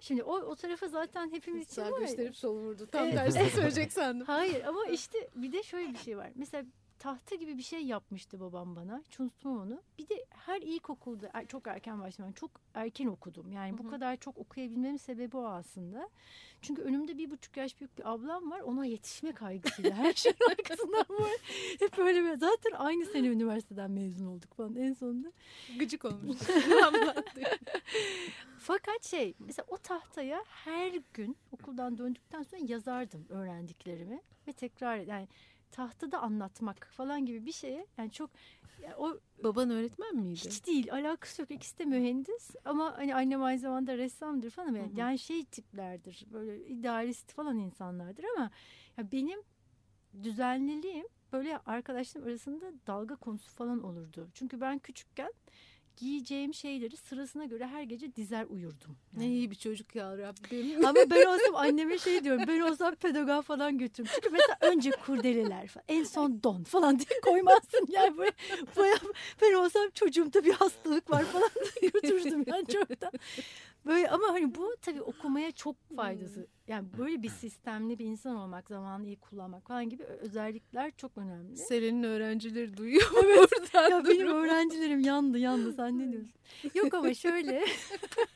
Şimdi 0.00 0.22
o 0.22 0.32
o 0.34 0.56
tarafı 0.56 0.88
zaten 0.88 1.30
hepimiz 1.32 1.66
için 1.66 1.74
Sağ 1.82 1.90
var. 1.92 2.00
ya. 2.00 2.06
gösterip 2.06 2.36
sol 2.36 2.56
vurdu. 2.56 2.86
Tam 2.92 3.10
tersini 3.10 3.50
söyleyecek 3.54 3.92
sandım. 3.92 4.26
Hayır 4.26 4.64
ama 4.64 4.86
işte 4.86 5.28
bir 5.34 5.52
de 5.52 5.62
şöyle 5.62 5.92
bir 5.92 5.98
şey 5.98 6.16
var. 6.18 6.30
Mesela 6.34 6.64
tahta 6.98 7.34
gibi 7.36 7.58
bir 7.58 7.62
şey 7.62 7.82
yapmıştı 7.84 8.40
babam 8.40 8.76
bana. 8.76 9.02
Hiç 9.04 9.20
unutmam 9.20 9.58
onu. 9.60 9.80
Bir 9.98 10.08
de 10.08 10.24
her 10.30 10.62
ilkokulda 10.62 11.30
er- 11.34 11.46
çok 11.46 11.66
erken 11.66 12.00
başladım. 12.00 12.32
Çok 12.32 12.50
erken 12.74 13.06
okudum. 13.06 13.52
Yani 13.52 13.78
bu 13.78 13.90
kadar 13.90 14.16
çok 14.16 14.38
okuyabilmemin 14.38 14.96
sebebi 14.96 15.36
o 15.36 15.44
aslında. 15.46 16.08
Çünkü 16.62 16.82
önümde 16.82 17.18
bir 17.18 17.30
buçuk 17.30 17.56
yaş 17.56 17.80
büyük 17.80 17.98
bir 17.98 18.12
ablam 18.12 18.50
var. 18.50 18.60
Ona 18.60 18.84
yetişme 18.86 19.32
kaygısıyla 19.32 19.94
her 19.96 20.12
şeyin 20.14 20.36
arkasından 20.50 21.06
var. 21.08 21.30
Hep 21.78 21.96
böyle 21.96 22.22
bir- 22.24 22.36
zaten 22.38 22.72
aynı 22.76 23.04
sene 23.06 23.26
üniversiteden 23.26 23.90
mezun 23.90 24.26
olduk 24.26 24.54
falan 24.54 24.76
en 24.76 24.92
sonunda. 24.92 25.32
Gıcık 25.78 26.04
olmuştu. 26.04 26.44
Fakat 28.58 29.04
şey 29.04 29.34
mesela 29.38 29.66
o 29.68 29.76
tahtaya 29.78 30.44
her 30.46 30.92
gün 31.14 31.36
okuldan 31.52 31.98
döndükten 31.98 32.42
sonra 32.42 32.62
yazardım 32.66 33.26
öğrendiklerimi 33.28 34.20
ve 34.48 34.52
tekrar 34.52 34.96
yani 34.98 35.28
tahtada 35.70 36.18
anlatmak 36.18 36.86
falan 36.86 37.26
gibi 37.26 37.46
bir 37.46 37.52
şeye 37.52 37.86
yani 37.98 38.10
çok 38.10 38.30
yani 38.82 38.94
o 38.96 39.18
Baban 39.44 39.70
öğretmen 39.70 40.16
miydi? 40.16 40.34
hiç 40.34 40.66
değil 40.66 40.92
alakası 40.92 41.42
yok 41.42 41.50
ikisi 41.50 41.78
de 41.78 41.84
mühendis 41.84 42.50
ama 42.64 42.98
hani 42.98 43.14
annem 43.14 43.42
aynı 43.42 43.58
zamanda 43.58 43.98
ressamdır 43.98 44.50
falan 44.50 44.68
ama 44.68 44.78
yani 44.96 45.18
şey 45.18 45.44
tiplerdir 45.44 46.26
böyle 46.32 46.66
idealist 46.66 47.32
falan 47.32 47.58
insanlardır 47.58 48.24
ama 48.36 48.50
ya 48.96 49.12
benim 49.12 49.40
düzenliliğim 50.22 51.06
böyle 51.32 51.58
arkadaşlarım 51.58 52.28
arasında 52.28 52.72
dalga 52.86 53.16
konusu 53.16 53.50
falan 53.50 53.82
olurdu. 53.82 54.28
Çünkü 54.34 54.60
ben 54.60 54.78
küçükken 54.78 55.32
giyeceğim 56.00 56.54
şeyleri 56.54 56.96
sırasına 56.96 57.44
göre 57.44 57.66
her 57.66 57.82
gece 57.82 58.16
dizer 58.16 58.46
uyurdum. 58.48 58.96
Ne 59.16 59.24
Yani. 59.24 59.34
iyi 59.34 59.50
bir 59.50 59.56
çocuk 59.56 59.94
ya 59.94 60.18
Rabbim. 60.18 60.84
Ama 60.86 61.00
ben 61.10 61.26
olsam 61.34 61.56
anneme 61.56 61.98
şey 61.98 62.24
diyorum. 62.24 62.44
Ben 62.48 62.60
olsam 62.60 62.94
pedagog 62.94 63.44
falan 63.44 63.78
götürürüm. 63.78 64.12
Çünkü 64.14 64.30
mesela 64.30 64.72
önce 64.72 64.90
kurdeleler 64.90 65.68
falan. 65.68 65.84
En 65.88 66.04
son 66.04 66.42
don 66.42 66.64
falan 66.64 66.98
diye 66.98 67.20
koymazsın. 67.24 67.86
Yani 67.88 68.18
böyle, 68.18 68.32
baya, 68.76 68.96
ben 69.42 69.52
olsam 69.52 69.90
çocuğumda 69.94 70.44
bir 70.44 70.52
hastalık 70.52 71.10
var 71.10 71.24
falan 71.24 71.50
diye 71.80 71.90
götürürdüm 71.90 72.44
yani 72.46 72.66
çoktan. 72.66 73.12
Böyle 73.88 74.10
ama 74.10 74.28
hani 74.28 74.54
bu 74.54 74.76
tabii 74.82 75.02
okumaya 75.02 75.52
çok 75.52 75.76
faydası. 75.96 76.46
Yani 76.66 76.88
böyle 76.98 77.22
bir 77.22 77.28
sistemli 77.28 77.98
bir 77.98 78.04
insan 78.04 78.36
olmak, 78.36 78.68
zamanı 78.68 79.06
iyi 79.06 79.16
kullanmak 79.16 79.66
falan 79.68 79.88
gibi 79.88 80.02
özellikler 80.04 80.92
çok 80.96 81.18
önemli. 81.18 81.56
Selen'in 81.56 82.02
öğrencileri 82.02 82.76
duyuyor 82.76 83.10
mu 83.10 83.16
buradan? 83.22 83.90
Ya 83.90 84.04
benim 84.04 84.26
öğrencilerim 84.26 85.00
yandı 85.00 85.38
yandı 85.38 85.72
sen 85.72 85.98
ne 85.98 86.12
diyorsun? 86.12 86.32
Yok 86.74 86.94
ama 86.94 87.14
şöyle. 87.14 87.64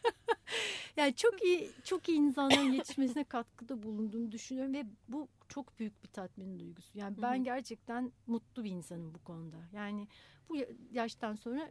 yani 0.97 1.15
çok 1.15 1.45
iyi 1.45 1.71
çok 1.85 2.09
iyi 2.09 2.19
insanların 2.19 2.73
yetişmesine 2.73 3.25
katkıda 3.25 3.83
bulunduğumu 3.83 4.33
düşünüyorum 4.33 4.75
ve 4.75 4.85
bu 5.09 5.29
çok 5.49 5.79
büyük 5.79 6.03
bir 6.05 6.09
tatmin 6.09 6.59
duygusu. 6.59 6.99
Yani 6.99 7.17
ben 7.23 7.45
gerçekten 7.45 8.12
mutlu 8.27 8.65
bir 8.65 8.71
insanım 8.71 9.15
bu 9.15 9.19
konuda. 9.25 9.57
Yani 9.73 10.09
bu 10.49 10.57
ya- 10.57 10.67
yaştan 10.93 11.35
sonra 11.35 11.71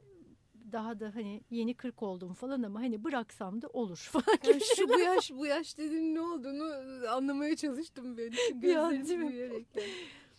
daha 0.72 1.00
da 1.00 1.12
hani 1.16 1.42
yeni 1.50 1.74
40 1.74 2.04
oldum 2.04 2.34
falan 2.34 2.64
ama 2.64 2.80
hani 2.82 3.04
bıraksam 3.04 3.62
da 3.62 3.68
olur 3.68 3.98
falan 4.12 4.38
Yani 4.48 4.62
şu 4.76 4.90
bu 4.90 5.00
yaş 5.00 5.32
bu 5.32 5.46
yaş 5.46 5.78
dediğin 5.78 6.16
ne 6.16 6.22
olduğunu 6.22 6.74
anlamaya 7.10 7.56
çalıştım 7.56 8.18
ben. 8.18 8.24
Ya, 8.68 8.90
Gözlerim 8.92 9.06
değil 9.08 9.20
mi? 9.20 9.30
büyüyerek. 9.30 9.66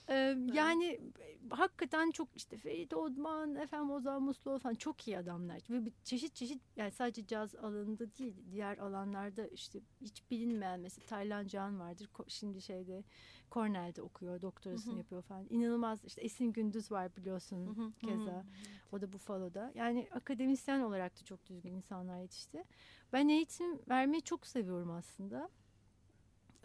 Ee, 0.08 0.36
yani 0.52 0.84
e, 1.20 1.38
hakikaten 1.50 2.10
çok 2.10 2.28
işte 2.36 2.56
Ferit 2.56 2.94
Odman, 2.94 3.54
efendim 3.54 3.90
Ozan 3.90 4.22
Musluoğlu 4.22 4.58
falan 4.58 4.74
çok 4.74 5.08
iyi 5.08 5.18
adamlar. 5.18 5.62
Ve 5.70 5.86
bir 5.86 5.92
çeşit 6.04 6.34
çeşit 6.34 6.62
yani 6.76 6.90
sadece 6.90 7.26
caz 7.26 7.54
alanında 7.54 8.14
değil 8.18 8.34
diğer 8.50 8.78
alanlarda 8.78 9.46
işte 9.46 9.80
hiç 10.00 10.30
bilinmeyen 10.30 10.80
mesela 10.80 11.06
Taylan 11.06 11.46
Can 11.46 11.80
vardır. 11.80 12.08
Şimdi 12.28 12.62
şeyde 12.62 13.04
Cornell'de 13.50 14.02
okuyor, 14.02 14.42
doktorasını 14.42 14.98
yapıyor 14.98 15.22
falan. 15.22 15.46
İnanılmaz 15.50 16.04
işte 16.04 16.20
Esin 16.20 16.52
Gündüz 16.52 16.92
var 16.92 17.16
biliyorsun 17.16 17.94
keza. 18.06 18.44
O 18.92 19.00
da 19.00 19.12
Buffalo'da. 19.12 19.72
Yani 19.74 20.08
akademisyen 20.12 20.80
olarak 20.80 21.20
da 21.20 21.24
çok 21.24 21.46
düzgün 21.46 21.72
insanlar 21.72 22.20
yetişti. 22.20 22.64
Ben 23.12 23.28
eğitim 23.28 23.78
vermeyi 23.88 24.22
çok 24.22 24.46
seviyorum 24.46 24.90
aslında. 24.90 25.48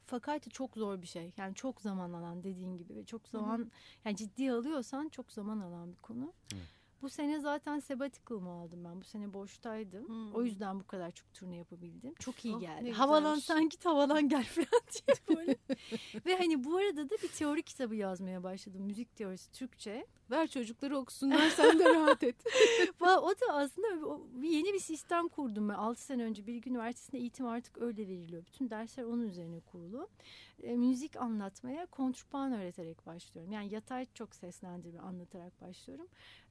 Fakat 0.08 0.52
çok 0.52 0.76
zor 0.76 1.02
bir 1.02 1.08
şey. 1.08 1.32
Yani 1.38 1.56
çok 1.56 1.82
zaman 1.82 2.14
alan 2.14 2.44
dediğin 2.44 2.78
gibi 2.78 2.96
ve 2.96 3.06
çok 3.06 3.28
zaman 3.28 3.72
yani 4.06 4.16
ciddiye 4.16 4.52
alıyorsan 4.52 5.10
çok 5.10 5.32
zaman 5.32 5.60
alan 5.60 5.92
bir 5.92 6.02
konu. 6.02 6.34
Bu 7.02 7.10
sene 7.10 7.40
zaten 7.40 7.80
sabbatical'ımı 7.80 8.50
aldım 8.50 8.84
ben. 8.84 9.00
Bu 9.02 9.04
sene 9.04 9.34
boştaydım. 9.34 10.08
Hmm. 10.08 10.36
O 10.36 10.44
yüzden 10.44 10.80
bu 10.80 10.88
kadar 10.88 11.12
çok 11.12 11.34
turne 11.34 11.56
yapabildim. 11.56 12.14
Çok 12.20 12.46
iyi 12.46 12.56
Oh, 12.56 12.60
geldi. 12.60 12.92
Havalan 12.92 13.40
sen 13.40 13.70
git 13.70 13.86
havalan 13.86 14.30
gel 14.30 14.44
falan 14.46 14.68
diye 14.94 15.38
böyle. 15.38 15.56
Ve 16.26 16.38
hani 16.38 16.64
bu 16.64 16.78
arada 16.78 17.10
da 17.10 17.16
bir 17.24 17.28
teori 17.28 17.64
kitabı 17.64 17.96
yazmaya 17.96 18.44
başladım. 18.44 18.82
Müzik 18.82 19.16
teorisi 19.16 19.52
Türkçe. 19.52 20.06
Ver 20.32 20.48
çocukları 20.48 20.98
okusunlar 20.98 21.50
sen 21.50 21.80
de 21.80 21.96
rahat 21.96 22.24
et. 22.24 22.36
O 23.02 23.30
da 23.30 23.54
aslında 23.54 23.88
yeni 24.42 24.74
bir 24.74 24.80
sistem 24.80 25.28
kurdum 25.28 25.70
ben. 25.70 25.74
6 25.74 26.04
sene 26.04 26.24
önce 26.24 26.48
Bilgi 26.48 26.70
Üniversitesi'nde 26.70 27.18
eğitim 27.20 27.46
artık 27.48 27.78
öyle 27.78 28.08
veriliyor. 28.08 28.46
Bütün 28.46 28.70
dersler 28.70 29.04
onun 29.04 29.28
üzerine 29.28 29.60
kurulu. 29.60 30.08
E, 30.64 30.76
müzik 30.76 31.16
anlatmaya 31.16 31.86
kontrpuan 31.86 32.52
öğreterek 32.54 33.06
başlıyorum. 33.06 33.52
Yani 33.52 33.74
yatay 33.74 34.08
çok 34.14 34.36
seslendirme 34.36 35.00
anlatarak 35.00 35.62
başlıyorum. 35.62 36.08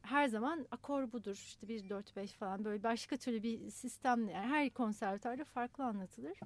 Her 0.07 0.29
zaman 0.29 0.67
akor 0.71 1.13
budur 1.13 1.35
işte 1.35 1.69
1 1.69 1.89
4 1.89 2.17
5 2.17 2.33
falan 2.33 2.65
böyle 2.65 2.83
başka 2.83 3.17
türlü 3.17 3.43
bir 3.43 3.71
sistemle 3.71 4.33
yani 4.33 4.47
her 4.47 4.71
konservatuarda 4.71 5.45
farklı 5.45 5.85
anlatılır. 5.85 6.39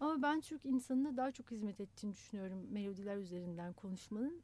Ama 0.00 0.22
ben 0.22 0.40
Türk 0.40 0.64
insanına 0.64 1.16
daha 1.16 1.32
çok 1.32 1.50
hizmet 1.50 1.80
ettiğini 1.80 2.12
düşünüyorum 2.12 2.66
melodiler 2.70 3.16
üzerinden 3.16 3.72
konuşmanın. 3.72 4.42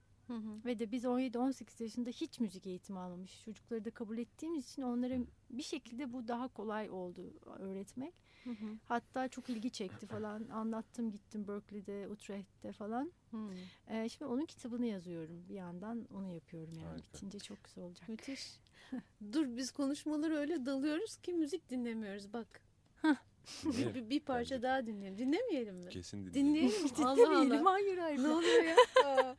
Ve 0.65 0.79
de 0.79 0.91
biz 0.93 1.05
17-18 1.05 1.83
yaşında 1.83 2.11
hiç 2.11 2.41
müzik 2.41 2.67
eğitimi 2.67 2.99
almamış 2.99 3.45
çocukları 3.45 3.85
da 3.85 3.91
kabul 3.91 4.19
ettiğimiz 4.19 4.69
için 4.73 4.83
onlara 4.83 5.15
bir 5.51 5.63
şekilde 5.63 6.13
bu 6.13 6.29
daha 6.29 6.49
kolay 6.49 6.91
oldu 6.91 7.33
öğretmek. 7.59 8.15
Hatta 8.85 9.29
çok 9.29 9.51
ilgi 9.51 9.71
çekti 9.71 10.07
falan. 10.07 10.49
Anlattım 10.49 11.11
gittim 11.11 11.49
Berkeley'de, 11.49 12.09
Utrecht'te 12.09 12.73
falan. 12.73 13.13
Ee, 13.89 14.09
şimdi 14.09 14.25
onun 14.33 14.45
kitabını 14.45 14.87
yazıyorum. 14.87 15.45
Bir 15.49 15.55
yandan 15.55 16.07
onu 16.15 16.33
yapıyorum 16.33 16.75
yani. 16.75 16.87
Harika. 16.87 17.07
Bitince 17.15 17.39
çok 17.39 17.65
güzel 17.65 17.85
olacak. 17.85 18.09
Müthiş. 18.09 18.61
Dur 19.33 19.57
biz 19.57 19.71
konuşmaları 19.71 20.37
öyle 20.37 20.67
dalıyoruz 20.67 21.17
ki 21.17 21.33
müzik 21.33 21.71
dinlemiyoruz 21.71 22.33
bak. 22.33 22.61
Bir, 23.65 24.11
bir 24.11 24.21
parça 24.21 24.55
Bence. 24.55 24.63
daha 24.63 24.87
dinleyelim. 24.87 25.19
Dinlemeyelim 25.19 25.77
mi? 25.77 25.89
Kesin 25.89 26.27
dinleyelim. 26.27 26.55
Dinleyelim. 26.55 27.07
Allah 27.07 27.17
Dinlemeyelim. 27.17 27.67
Allah. 27.67 27.73
Hayır 27.73 27.99
hayır. 27.99 28.23
Ne 28.23 28.29
oluyor 28.29 28.65
ya? 28.65 28.77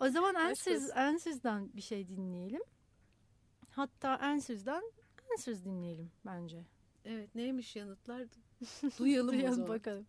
O 0.00 0.08
zaman 0.08 0.34
Answers. 0.34 0.96
Answers'dan 0.96 1.70
bir 1.76 1.80
şey 1.80 2.08
dinleyelim. 2.08 2.62
Hatta 3.70 4.18
Answers'dan 4.18 4.92
Answers 5.32 5.64
dinleyelim 5.64 6.10
bence. 6.26 6.64
Evet 7.06 7.34
neymiş 7.34 7.76
yanıtlar? 7.76 8.22
Duyalım 8.98 9.34
Duyalım 9.34 9.68
bakalım. 9.68 10.06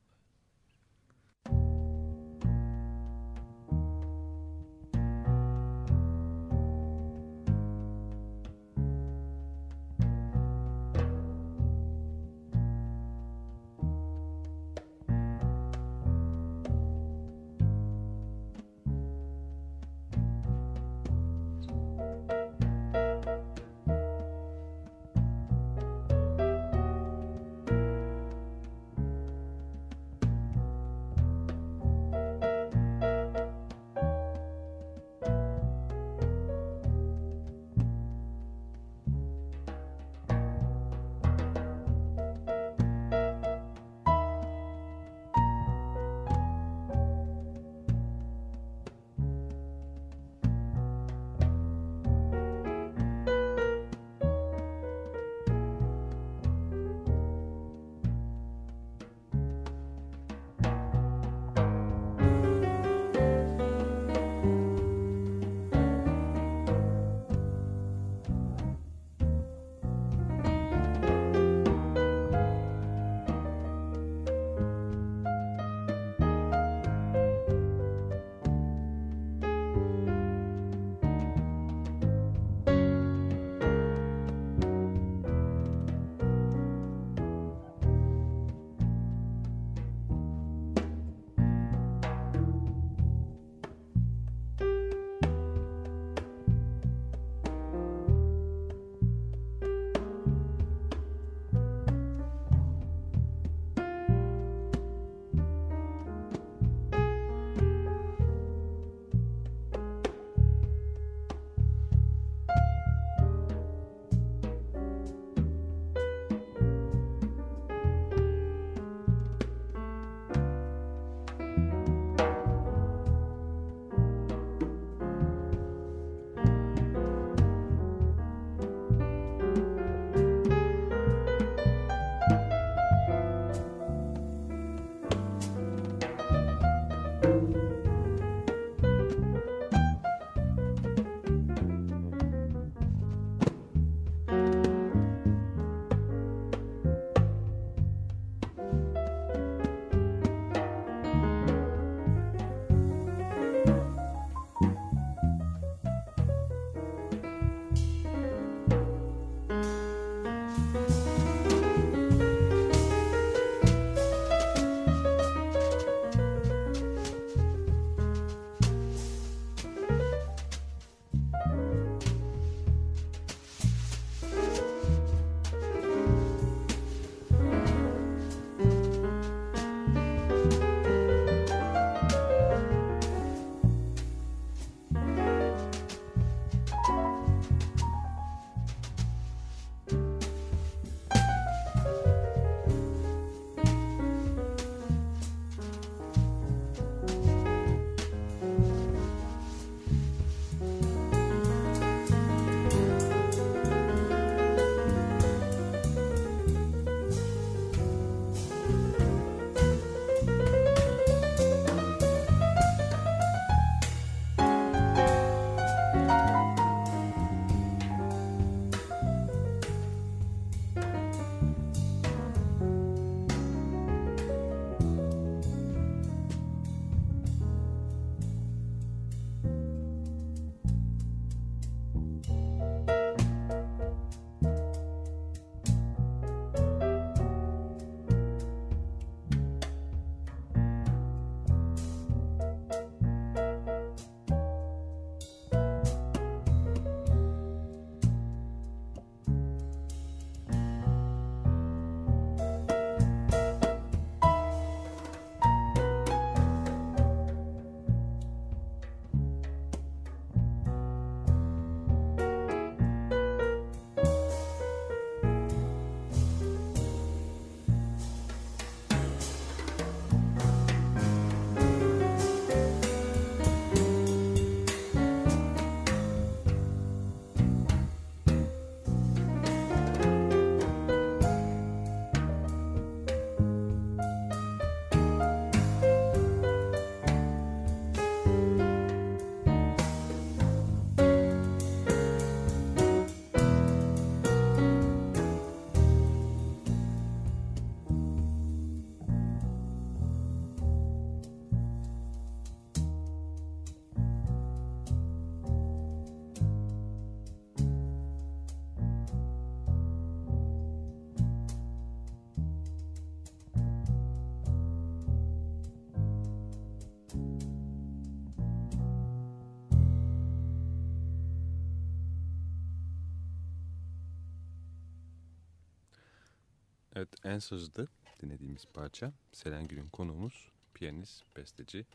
En 327.27 327.39
sözde 327.39 327.87
dinlediğimiz 328.21 328.65
parça 328.65 329.13
Selen 329.31 329.67
Gül'ün 329.67 329.89
konuğumuz 329.89 330.51
piyanist, 330.73 331.23
besteci 331.37 331.85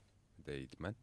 ve 0.47 0.55
eğitmen. 0.55 0.95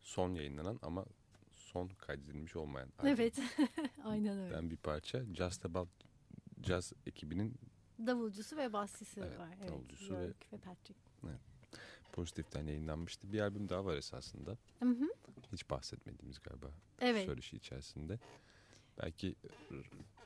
Son 0.00 0.34
yayınlanan 0.34 0.78
ama 0.82 1.04
son 1.50 1.88
kaydedilmiş 1.88 2.56
olmayan 2.56 2.88
Evet. 3.04 3.38
Aynen 4.04 4.38
öyle. 4.38 4.42
albümden 4.56 4.70
bir 4.70 4.76
parça. 4.76 5.24
Just 5.34 5.66
About 5.66 5.88
Jazz 6.62 6.92
ekibinin 7.06 7.54
Davulcusu 8.06 8.56
ve 8.56 8.72
basçısı 8.72 9.20
Evet, 9.20 9.38
var. 9.38 9.48
Evet, 9.60 9.68
davulcusu 9.70 10.12
York 10.14 10.52
ve- 10.52 10.56
ve 10.56 10.60
Patrick. 10.60 11.00
pozitiften 12.12 12.66
yayınlanmıştı. 12.66 13.32
Bir 13.32 13.40
albüm 13.40 13.68
daha 13.68 13.84
var 13.84 13.96
esasında. 13.96 14.56
Hı 14.82 14.88
hı. 14.88 15.08
Hiç 15.52 15.70
bahsetmediğimiz 15.70 16.38
galiba 16.42 16.70
Evet. 17.00 17.24
söyleşi 17.26 17.56
içerisinde. 17.56 18.18
Belki 19.02 19.34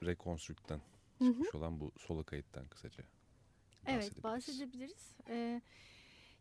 Reconstruct'tan 0.02 0.80
Hı 1.18 1.24
hı. 1.24 1.32
çıkmış 1.32 1.54
olan 1.54 1.80
bu 1.80 1.92
solo 1.98 2.24
kayıttan 2.24 2.68
kısaca 2.68 3.04
Evet 3.86 4.24
bahsedebiliriz. 4.24 5.16
Ee, 5.28 5.60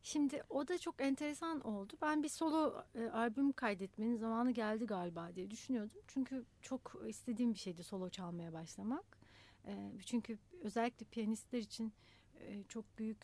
şimdi 0.03 0.43
o 0.49 0.67
da 0.67 0.77
çok 0.77 1.01
enteresan 1.01 1.61
oldu. 1.61 1.93
Ben 2.01 2.23
bir 2.23 2.29
solo 2.29 2.83
e, 2.95 3.09
albüm 3.09 3.51
kaydetmenin 3.51 4.15
zamanı 4.15 4.51
geldi 4.51 4.85
galiba 4.85 5.35
diye 5.35 5.51
düşünüyordum. 5.51 5.97
Çünkü 6.07 6.45
çok 6.61 6.95
istediğim 7.07 7.53
bir 7.53 7.59
şeydi 7.59 7.83
solo 7.83 8.09
çalmaya 8.09 8.53
başlamak. 8.53 9.17
Ee, 9.65 9.91
çünkü 10.05 10.37
özellikle 10.61 11.05
piyanistler 11.05 11.59
için 11.59 11.93
e, 12.39 12.63
çok 12.63 12.97
büyük 12.97 13.17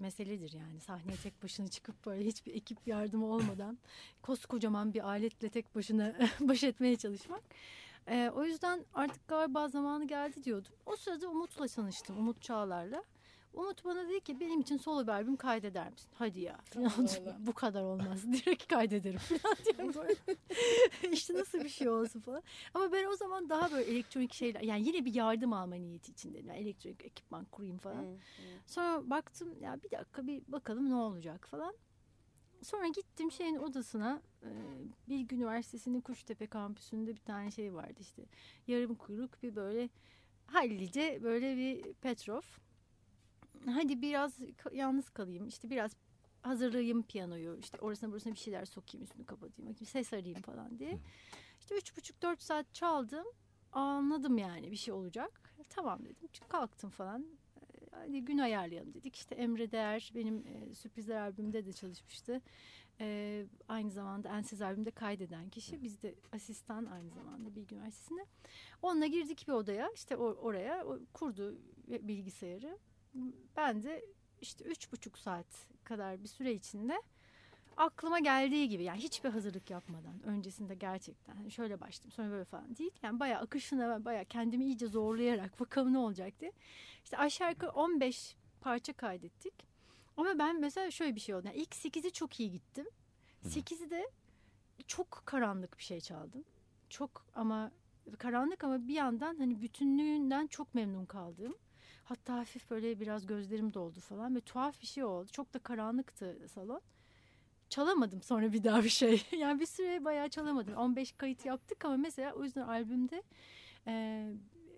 meseledir 0.00 0.52
yani 0.52 0.80
sahneye 0.80 1.16
tek 1.16 1.42
başına 1.42 1.68
çıkıp 1.68 2.06
böyle 2.06 2.24
hiçbir 2.24 2.54
ekip 2.54 2.86
yardımı 2.86 3.26
olmadan 3.26 3.78
koskocaman 4.22 4.94
bir 4.94 5.08
aletle 5.08 5.48
tek 5.48 5.74
başına 5.74 6.16
baş 6.40 6.64
etmeye 6.64 6.96
çalışmak. 6.96 7.42
Ee, 8.06 8.30
o 8.34 8.44
yüzden 8.44 8.84
artık 8.94 9.28
galiba 9.28 9.68
zamanı 9.68 10.06
geldi 10.06 10.44
diyordum. 10.44 10.72
O 10.86 10.96
sırada 10.96 11.28
Umut'la 11.28 11.68
tanıştım. 11.68 12.18
Umut 12.18 12.42
Çağlar'la. 12.42 13.04
Umut 13.52 13.84
bana 13.84 14.08
dedi 14.08 14.20
ki 14.20 14.40
benim 14.40 14.60
için 14.60 14.76
solo 14.76 15.02
bir 15.02 15.12
albüm 15.12 15.36
kaydeder 15.36 15.90
misin? 15.90 16.10
Hadi 16.14 16.40
ya. 16.40 16.58
Diyorum. 16.72 17.34
Bu 17.38 17.52
kadar 17.52 17.82
olmaz. 17.82 18.32
Direkt 18.32 18.68
kaydederim 18.68 19.18
falan 19.18 19.56
diyorum 19.64 20.16
işte 21.12 21.34
nasıl 21.34 21.60
bir 21.60 21.68
şey 21.68 21.88
olsun 21.88 22.20
falan. 22.20 22.42
Ama 22.74 22.92
ben 22.92 23.04
o 23.06 23.16
zaman 23.16 23.48
daha 23.48 23.72
böyle 23.72 23.84
elektronik 23.84 24.34
şeyler 24.34 24.60
yani 24.60 24.86
yine 24.86 25.04
bir 25.04 25.14
yardım 25.14 25.52
alma 25.52 25.74
niyeti 25.74 26.12
içindeydim. 26.12 26.48
Yani 26.48 26.58
elektronik 26.58 27.04
ekipman 27.04 27.44
kurayım 27.44 27.78
falan. 27.78 28.04
Sonra 28.66 29.10
baktım 29.10 29.60
ya 29.60 29.82
bir 29.82 29.90
dakika 29.90 30.26
bir 30.26 30.42
bakalım 30.48 30.90
ne 30.90 30.94
olacak 30.94 31.48
falan. 31.48 31.74
Sonra 32.62 32.88
gittim 32.88 33.30
şeyin 33.32 33.56
odasına 33.56 34.22
e, 34.42 34.48
Bilgi 35.08 35.36
Üniversitesi'nin 35.36 36.00
Kuştepe 36.00 36.46
kampüsünde 36.46 37.14
bir 37.14 37.20
tane 37.20 37.50
şey 37.50 37.74
vardı 37.74 38.00
işte. 38.00 38.22
Yarım 38.66 38.94
kuyruk 38.94 39.42
bir 39.42 39.56
böyle 39.56 39.88
hallice 40.46 41.20
böyle 41.22 41.56
bir 41.56 41.92
Petrov. 41.92 42.42
Hadi 43.68 44.02
biraz 44.02 44.38
yalnız 44.72 45.10
kalayım 45.10 45.48
işte 45.48 45.70
biraz 45.70 45.96
hazırlayayım 46.42 47.02
piyanoyu 47.02 47.58
işte 47.58 47.78
orasına 47.80 48.10
burasına 48.10 48.32
bir 48.32 48.38
şeyler 48.38 48.64
sokayım 48.64 49.04
üstünü 49.04 49.26
kapatayım 49.26 49.74
ses 49.74 50.12
arayayım 50.12 50.42
falan 50.42 50.78
diye. 50.78 50.98
İşte 51.60 51.74
üç 51.76 51.96
buçuk 51.96 52.22
dört 52.22 52.42
saat 52.42 52.74
çaldım 52.74 53.26
anladım 53.72 54.38
yani 54.38 54.70
bir 54.70 54.76
şey 54.76 54.94
olacak. 54.94 55.54
Tamam 55.68 56.04
dedim 56.04 56.28
kalktım 56.48 56.90
falan 56.90 57.26
hadi 57.90 58.24
gün 58.24 58.38
ayarlayalım 58.38 58.94
dedik. 58.94 59.16
İşte 59.16 59.34
Emre 59.34 59.70
Değer 59.70 60.12
benim 60.14 60.46
e, 60.46 60.74
Sürprizler 60.74 61.20
albümünde 61.20 61.66
de 61.66 61.72
çalışmıştı. 61.72 62.40
Ee, 63.00 63.46
aynı 63.68 63.90
zamanda 63.90 64.28
Ensiz 64.28 64.62
albümde 64.62 64.90
kaydeden 64.90 65.48
kişi. 65.48 65.82
Biz 65.82 66.02
de 66.02 66.14
asistan 66.32 66.84
aynı 66.84 67.10
zamanda 67.10 67.54
Bilgi 67.54 67.74
Üniversitesi'nde. 67.74 68.26
Onunla 68.82 69.06
girdik 69.06 69.44
bir 69.48 69.52
odaya 69.52 69.90
işte 69.94 70.14
or- 70.14 70.36
oraya 70.36 70.86
o, 70.86 70.98
kurdu 71.12 71.58
bilgisayarı. 71.88 72.78
Ben 73.56 73.82
de 73.82 74.04
işte 74.40 74.64
üç 74.64 74.92
buçuk 74.92 75.18
saat 75.18 75.46
kadar 75.84 76.22
bir 76.22 76.28
süre 76.28 76.52
içinde 76.52 77.02
aklıma 77.76 78.18
geldiği 78.18 78.68
gibi 78.68 78.82
yani 78.82 78.98
hiçbir 78.98 79.28
hazırlık 79.28 79.70
yapmadan 79.70 80.22
öncesinde 80.24 80.74
gerçekten 80.74 81.36
hani 81.36 81.50
şöyle 81.50 81.80
başladım 81.80 82.10
sonra 82.10 82.30
böyle 82.30 82.44
falan 82.44 82.76
değil. 82.76 82.90
Yani 83.02 83.20
bayağı 83.20 83.40
akışına 83.40 84.04
bayağı 84.04 84.24
kendimi 84.24 84.64
iyice 84.64 84.86
zorlayarak 84.86 85.60
bakalım 85.60 85.92
ne 85.92 85.98
olacak 85.98 86.40
diye. 86.40 86.52
İşte 87.04 87.18
aşağı 87.18 87.50
yukarı 87.50 87.70
15 87.70 88.36
parça 88.60 88.92
kaydettik. 88.92 89.54
Ama 90.16 90.38
ben 90.38 90.60
mesela 90.60 90.90
şöyle 90.90 91.14
bir 91.14 91.20
şey 91.20 91.34
oldu. 91.34 91.46
Yani 91.46 91.56
ilk 91.56 91.74
8'i 91.74 92.10
çok 92.12 92.40
iyi 92.40 92.50
gittim. 92.50 92.86
8'i 93.44 93.90
de 93.90 94.10
çok 94.86 95.22
karanlık 95.24 95.78
bir 95.78 95.82
şey 95.82 96.00
çaldım. 96.00 96.44
Çok 96.90 97.26
ama 97.34 97.70
karanlık 98.18 98.64
ama 98.64 98.88
bir 98.88 98.94
yandan 98.94 99.36
hani 99.36 99.62
bütünlüğünden 99.62 100.46
çok 100.46 100.74
memnun 100.74 101.06
kaldım. 101.06 101.54
Hatta 102.08 102.36
hafif 102.36 102.70
böyle 102.70 103.00
biraz 103.00 103.26
gözlerim 103.26 103.74
doldu 103.74 104.00
falan 104.00 104.36
ve 104.36 104.40
tuhaf 104.40 104.80
bir 104.80 104.86
şey 104.86 105.04
oldu. 105.04 105.28
Çok 105.32 105.54
da 105.54 105.58
karanlıktı 105.58 106.48
salon. 106.54 106.80
Çalamadım 107.68 108.22
sonra 108.22 108.52
bir 108.52 108.64
daha 108.64 108.84
bir 108.84 108.88
şey. 108.88 109.22
yani 109.38 109.60
bir 109.60 109.66
süre 109.66 110.04
bayağı 110.04 110.28
çalamadım. 110.28 110.74
15 110.74 111.12
kayıt 111.12 111.46
yaptık 111.46 111.84
ama 111.84 111.96
mesela 111.96 112.32
o 112.32 112.44
yüzden 112.44 112.62
albümde 112.62 113.22
e, 113.86 114.26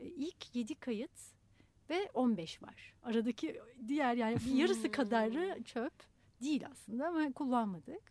ilk 0.00 0.56
7 0.56 0.74
kayıt 0.74 1.10
ve 1.90 2.10
15 2.14 2.62
var. 2.62 2.94
Aradaki 3.02 3.60
diğer 3.88 4.14
yani 4.14 4.38
yarısı 4.54 4.90
kadarı 4.90 5.62
çöp 5.62 5.94
değil 6.42 6.66
aslında 6.70 7.08
ama 7.08 7.32
kullanmadık. 7.32 8.02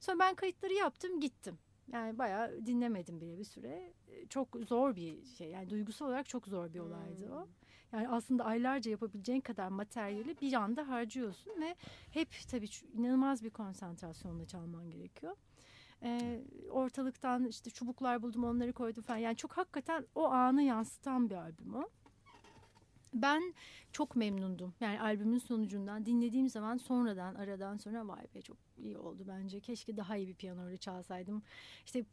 Sonra 0.00 0.18
ben 0.18 0.34
kayıtları 0.34 0.72
yaptım 0.72 1.20
gittim. 1.20 1.58
Yani 1.92 2.18
bayağı 2.18 2.66
dinlemedim 2.66 3.20
bile 3.20 3.38
bir 3.38 3.44
süre. 3.44 3.92
Çok 4.28 4.56
zor 4.66 4.96
bir 4.96 5.24
şey. 5.24 5.48
Yani 5.48 5.70
duygusal 5.70 6.06
olarak 6.06 6.28
çok 6.28 6.46
zor 6.46 6.74
bir 6.74 6.78
olaydı 6.78 7.32
o. 7.32 7.48
Yani 7.92 8.08
aslında 8.08 8.44
aylarca 8.44 8.90
yapabileceğin 8.90 9.40
kadar 9.40 9.68
materyali 9.68 10.40
bir 10.40 10.52
anda 10.52 10.88
harcıyorsun 10.88 11.60
ve 11.60 11.76
hep 12.10 12.28
tabii 12.50 12.68
inanılmaz 12.94 13.42
bir 13.44 13.50
konsantrasyonla 13.50 14.44
çalman 14.46 14.90
gerekiyor. 14.90 15.36
Ee, 16.02 16.44
ortalıktan 16.70 17.46
işte 17.46 17.70
çubuklar 17.70 18.22
buldum 18.22 18.44
onları 18.44 18.72
koydum 18.72 19.02
falan. 19.02 19.18
Yani 19.18 19.36
çok 19.36 19.52
hakikaten 19.52 20.06
o 20.14 20.24
anı 20.24 20.62
yansıtan 20.62 21.30
bir 21.30 21.34
albüm 21.34 21.74
o. 21.74 21.88
Ben 23.22 23.54
çok 23.92 24.16
memnundum. 24.16 24.74
Yani 24.80 25.00
albümün 25.00 25.38
sonucundan 25.38 26.06
dinlediğim 26.06 26.48
zaman 26.48 26.76
sonradan 26.76 27.34
aradan 27.34 27.76
sonra 27.76 28.08
vay 28.08 28.26
be 28.34 28.42
çok 28.42 28.56
iyi 28.78 28.98
oldu 28.98 29.24
bence. 29.28 29.60
Keşke 29.60 29.96
daha 29.96 30.16
iyi 30.16 30.28
bir 30.28 30.34
piyanoyla 30.34 30.76
çalsaydım. 30.76 31.42
İşte 31.84 32.04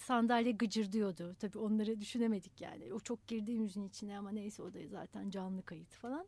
sandalye 0.00 0.52
gıcırdıyordu. 0.52 1.36
Tabii 1.38 1.58
onları 1.58 2.00
düşünemedik 2.00 2.60
yani. 2.60 2.92
O 2.92 3.00
çok 3.00 3.28
girdi 3.28 3.58
müziğin 3.58 3.88
içine 3.88 4.18
ama 4.18 4.30
neyse 4.30 4.62
o 4.62 4.74
da 4.74 4.78
zaten 4.88 5.30
canlı 5.30 5.62
kayıt 5.62 5.94
falan. 5.94 6.26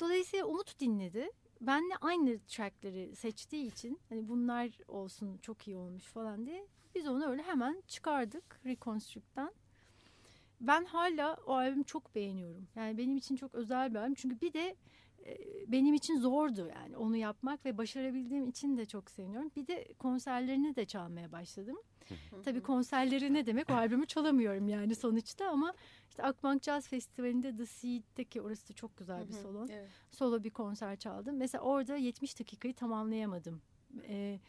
Dolayısıyla 0.00 0.46
Umut 0.46 0.80
dinledi. 0.80 1.30
Benle 1.60 1.96
aynı 2.00 2.38
trackleri 2.38 3.16
seçtiği 3.16 3.66
için 3.66 4.00
hani 4.08 4.28
bunlar 4.28 4.78
olsun 4.88 5.38
çok 5.38 5.68
iyi 5.68 5.76
olmuş 5.76 6.04
falan 6.04 6.46
diye 6.46 6.66
biz 6.94 7.06
onu 7.06 7.26
öyle 7.26 7.42
hemen 7.42 7.82
çıkardık 7.86 8.60
Reconstruct'tan. 8.66 9.52
Ben 10.66 10.84
hala 10.84 11.36
o 11.46 11.52
albümü 11.52 11.84
çok 11.84 12.14
beğeniyorum. 12.14 12.68
Yani 12.76 12.98
benim 12.98 13.16
için 13.16 13.36
çok 13.36 13.54
özel 13.54 13.90
bir 13.90 13.98
albüm. 13.98 14.14
Çünkü 14.14 14.40
bir 14.40 14.52
de 14.52 14.76
e, 15.26 15.36
benim 15.68 15.94
için 15.94 16.18
zordu 16.20 16.70
yani 16.74 16.96
onu 16.96 17.16
yapmak 17.16 17.64
ve 17.66 17.78
başarabildiğim 17.78 18.48
için 18.48 18.76
de 18.76 18.86
çok 18.86 19.10
seviniyorum. 19.10 19.50
Bir 19.56 19.66
de 19.66 19.94
konserlerini 19.98 20.76
de 20.76 20.84
çalmaya 20.84 21.32
başladım. 21.32 21.76
Tabii 22.44 22.62
konserleri 22.62 23.34
ne 23.34 23.46
demek? 23.46 23.70
O 23.70 23.74
albümü 23.74 24.06
çalamıyorum 24.06 24.68
yani 24.68 24.94
sonuçta 24.94 25.48
ama 25.48 25.74
işte 26.08 26.22
Akbank 26.22 26.62
Jazz 26.62 26.88
Festivali'nde 26.88 27.56
The 27.56 27.66
Seed'deki 27.66 28.40
orası 28.42 28.68
da 28.68 28.72
çok 28.72 28.96
güzel 28.96 29.28
bir 29.28 29.32
salon. 29.32 29.68
Evet. 29.68 29.88
Solo 30.10 30.44
bir 30.44 30.50
konser 30.50 30.96
çaldım. 30.96 31.36
Mesela 31.36 31.64
orada 31.64 31.96
70 31.96 32.40
dakikayı 32.40 32.74
tamamlayamadım. 32.74 33.62
Ee, 34.08 34.40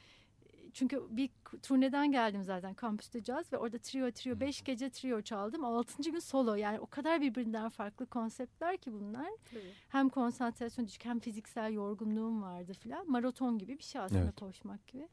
çünkü 0.76 1.04
bir 1.10 1.30
turneden 1.64 2.12
geldim 2.12 2.44
zaten 2.44 2.74
kampüste 2.74 3.24
caz 3.24 3.54
ve 3.54 3.58
orada 3.58 3.78
trio 3.78 4.12
trio 4.12 4.40
5 4.40 4.64
gece 4.64 4.90
trio 4.90 5.22
çaldım. 5.22 5.66
6. 5.66 6.04
gün 6.12 6.20
solo 6.20 6.56
yani 6.56 6.80
o 6.80 6.86
kadar 6.88 7.22
birbirinden 7.22 7.70
farklı 7.70 8.06
konseptler 8.06 8.78
ki 8.78 8.94
bunlar. 8.94 9.30
Tabii. 9.52 9.72
Hem 9.90 10.10
konsantrasyon 10.10 10.88
düşük 10.88 11.06
hem 11.06 11.20
fiziksel 11.20 11.74
yorgunluğum 11.74 12.42
vardı 12.42 12.74
filan. 12.74 13.12
Maraton 13.12 13.58
gibi 13.58 13.78
bir 13.78 13.84
şey 13.84 14.02
aslında 14.02 14.22
Evet. 14.22 14.36
koşmak 14.36 14.88
gibi. 14.88 15.08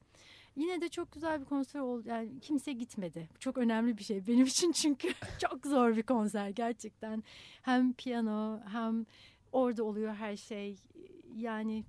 Yine 0.57 0.81
de 0.81 0.89
çok 0.89 1.13
güzel 1.13 1.41
bir 1.41 1.45
konser 1.47 1.81
oldu. 1.81 2.09
Yani 2.09 2.41
kimse 2.41 2.73
gitmedi. 2.73 3.29
Çok 3.39 3.59
önemli 3.59 3.99
bir 3.99 4.05
şey 4.05 4.27
benim 4.27 4.47
için 4.47 4.73
çünkü 4.83 5.09
çok 5.39 5.67
zor 5.67 5.97
bir 5.97 6.03
konser 6.03 6.49
gerçekten. 6.49 7.25
Hem 7.63 7.93
piyano 7.93 8.61
hem 8.73 9.07
orada 9.53 9.85
oluyor 9.85 10.15
her 10.15 10.37
şey. 10.37 10.77
Yani 11.37 11.85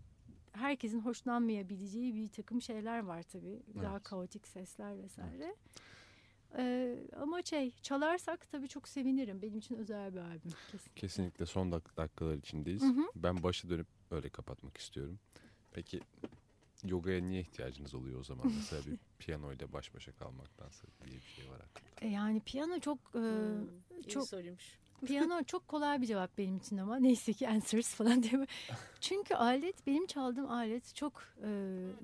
herkesin 0.57 0.99
hoşlanmayabileceği 0.99 2.15
bir 2.15 2.29
takım 2.29 2.61
şeyler 2.61 2.99
var 2.99 3.23
tabii. 3.23 3.59
Daha 3.81 3.93
Evet. 3.93 4.03
kaotik 4.03 4.47
sesler 4.47 4.97
vesaire. 5.03 5.55
Ee, 6.57 6.97
ama 7.15 7.41
şey 7.43 7.71
çalarsak 7.81 8.51
tabii 8.51 8.67
çok 8.67 8.87
sevinirim. 8.87 9.41
Benim 9.41 9.57
için 9.57 9.75
özel 9.75 10.13
bir 10.13 10.19
albüm 10.19 10.51
kesin. 10.71 10.91
Kesinlikle 10.95 11.45
son 11.45 11.71
dak- 11.71 11.97
dakikalar 11.97 12.35
içindeyiz. 12.35 12.81
Hı 12.81 12.87
hı. 12.87 13.01
Ben 13.15 13.43
başa 13.43 13.69
dönüp 13.69 13.87
öyle 14.11 14.29
kapatmak 14.29 14.77
istiyorum. 14.77 15.19
Peki 15.71 15.99
yogaya 16.83 17.21
niye 17.21 17.41
ihtiyacınız 17.41 17.93
oluyor 17.95 18.19
o 18.19 18.23
zaman? 18.23 18.51
Mesela 18.55 18.85
bir 18.85 18.97
piyanoyla 19.19 19.73
baş 19.73 19.93
başa 19.93 20.11
kalmaktansa 20.11 20.87
diye 21.05 21.15
bir 21.15 21.21
şey 21.41 21.49
var 21.49 21.59
aklımda. 21.59 21.91
E, 22.01 22.07
yani 22.07 22.39
piyano 22.39 22.79
çok 22.79 22.97
e, 22.99 23.19
Hmm, 23.19 23.67
iyi 23.99 24.07
çok 24.07 24.27
soruymuş. 24.27 24.79
Piyano 25.05 25.43
çok 25.43 25.67
kolay 25.67 26.01
bir 26.01 26.07
cevap 26.07 26.37
benim 26.37 26.57
için 26.57 26.77
ama 26.77 26.97
neyse 26.97 27.33
ki 27.33 27.49
answers 27.49 27.87
falan 27.95 28.23
diye. 28.23 28.47
Çünkü 29.01 29.35
alet 29.35 29.87
benim 29.87 30.07
çaldığım 30.07 30.51
alet 30.51 30.95
çok 30.95 31.13
e, 31.43 31.49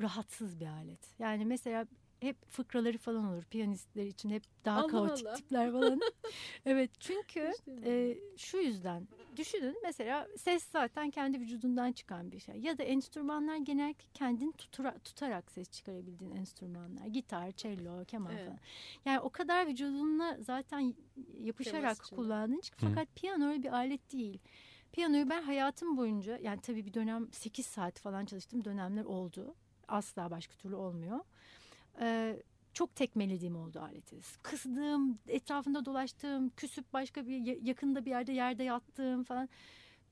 rahatsız 0.01 0.59
bir 0.59 0.65
alet. 0.65 1.19
Yani 1.19 1.45
mesela 1.45 1.85
hep 2.19 2.49
fıkraları 2.51 2.97
falan 2.97 3.25
olur 3.25 3.43
piyanistler 3.43 4.05
için 4.05 4.29
hep 4.29 4.43
daha 4.65 4.79
Allah 4.79 4.87
kaotik 4.87 5.27
Allah. 5.27 5.35
tipler 5.35 5.71
falan. 5.71 5.99
evet 6.65 6.91
çünkü 6.99 7.51
e, 7.83 8.17
şu 8.37 8.57
yüzden 8.57 9.07
düşünün 9.37 9.77
mesela 9.83 10.27
ses 10.37 10.63
zaten 10.63 11.09
kendi 11.09 11.39
vücudundan 11.39 11.91
çıkan 11.91 12.31
bir 12.31 12.39
şey 12.39 12.55
ya 12.55 12.77
da 12.77 12.83
enstrümanlar 12.83 13.55
genellikle 13.55 14.07
kendini 14.13 14.51
tutura- 14.51 14.99
tutarak 14.99 15.51
ses 15.51 15.71
çıkarabildiğin 15.71 16.31
enstrümanlar 16.31 17.05
gitar, 17.05 17.51
cello, 17.51 18.05
keman 18.05 18.31
Evet. 18.31 18.45
falan. 18.45 18.59
Yani 19.05 19.19
o 19.19 19.29
kadar 19.29 19.67
vücudunla 19.67 20.37
zaten 20.39 20.93
yapışarak 21.41 21.97
kullandığın 22.15 22.57
için 22.57 22.75
fakat 22.77 23.07
piyano 23.15 23.47
öyle 23.47 23.63
bir 23.63 23.73
alet 23.73 24.13
değil. 24.13 24.39
Piyanoyu 24.91 25.29
ben 25.29 25.41
hayatım 25.41 25.97
boyunca 25.97 26.37
yani 26.37 26.61
tabii 26.61 26.85
bir 26.85 26.93
dönem 26.93 27.27
8 27.31 27.65
saat 27.65 27.99
falan 27.99 28.25
çalıştığım 28.25 28.65
dönemler 28.65 29.05
oldu. 29.05 29.55
Asla 29.87 30.31
başka 30.31 30.55
türlü 30.55 30.75
olmuyor. 30.75 31.19
Ee, 32.01 32.41
çok 32.73 32.95
tekmelediğim 32.95 33.55
oldu 33.55 33.79
aleti. 33.79 34.19
Kızdığım, 34.43 35.19
etrafında 35.27 35.85
dolaştığım, 35.85 36.49
küsüp 36.49 36.93
başka 36.93 37.25
bir 37.27 37.37
ya- 37.37 37.57
yakında 37.61 38.05
bir 38.05 38.09
yerde 38.09 38.31
yerde 38.31 38.63
yattığım 38.63 39.23
falan. 39.23 39.49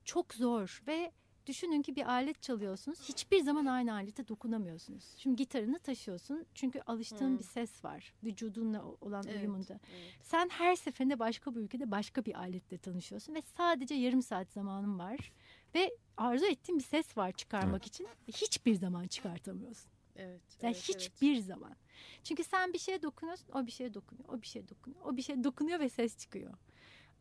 Çok 0.04 0.34
zor 0.34 0.82
ve 0.86 1.12
düşünün 1.46 1.82
ki 1.82 1.96
bir 1.96 2.06
alet 2.10 2.42
çalıyorsunuz. 2.42 3.08
Hiçbir 3.08 3.40
zaman 3.42 3.66
aynı 3.66 3.92
alete 3.92 4.28
dokunamıyorsunuz. 4.28 5.04
Şimdi 5.16 5.36
gitarını 5.36 5.78
taşıyorsun 5.78 6.46
çünkü 6.54 6.80
alıştığın 6.86 7.30
Hmm. 7.30 7.38
bir 7.38 7.44
ses 7.44 7.84
var 7.84 8.14
vücudunla 8.24 8.84
olan 9.00 9.24
Evet, 9.28 9.40
uyumunda. 9.40 9.80
evet. 9.92 10.12
Sen 10.22 10.48
her 10.48 10.76
seferinde 10.76 11.18
başka 11.18 11.54
bir 11.54 11.60
ülkede 11.60 11.90
başka 11.90 12.24
bir 12.24 12.34
aletle 12.34 12.78
tanışıyorsun 12.78 13.34
ve 13.34 13.42
sadece 13.56 13.94
yarım 13.94 14.22
saat 14.22 14.52
zamanın 14.52 14.98
var 14.98 15.32
ve 15.74 15.96
arzu 16.16 16.46
ettiğin 16.46 16.78
bir 16.78 16.84
ses 16.84 17.16
var 17.16 17.32
çıkarmak 17.32 17.86
için 17.86 18.04
ve 18.04 18.32
hiçbir 18.32 18.74
zaman 18.74 19.06
çıkartamıyorsun. 19.06 19.90
Evet. 20.18 20.40
Yani 20.62 20.74
evet, 20.74 20.88
hiçbir 20.88 21.36
zaman. 21.36 21.76
Çünkü 22.24 22.44
sen 22.44 22.72
bir 22.72 22.78
şeye 22.78 23.02
dokunuyorsun, 23.02 23.52
o 23.52 23.66
bir 23.66 23.72
şeye 23.72 23.94
dokunuyor, 23.94 24.28
o 24.28 24.42
bir 24.42 24.46
şeye 24.46 24.68
dokunuyor, 24.68 25.04
o 25.04 25.16
bir 25.16 25.22
şeye 25.22 25.44
dokunuyor 25.44 25.80
ve 25.80 25.88
ses 25.88 26.18
çıkıyor. 26.18 26.54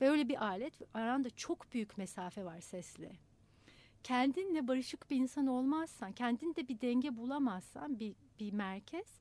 Ve 0.01 0.09
öyle 0.09 0.29
bir 0.29 0.43
alet, 0.45 0.73
aranda 0.93 1.29
çok 1.29 1.73
büyük 1.73 1.97
mesafe 1.97 2.45
var 2.45 2.61
sesle. 2.61 3.17
Kendinle 4.03 4.67
barışık 4.67 5.09
bir 5.09 5.15
insan 5.15 5.47
olmazsan, 5.47 6.11
kendinde 6.11 6.67
bir 6.67 6.81
denge 6.81 7.17
bulamazsan, 7.17 7.99
bir, 7.99 8.15
bir 8.39 8.53
merkez, 8.53 9.19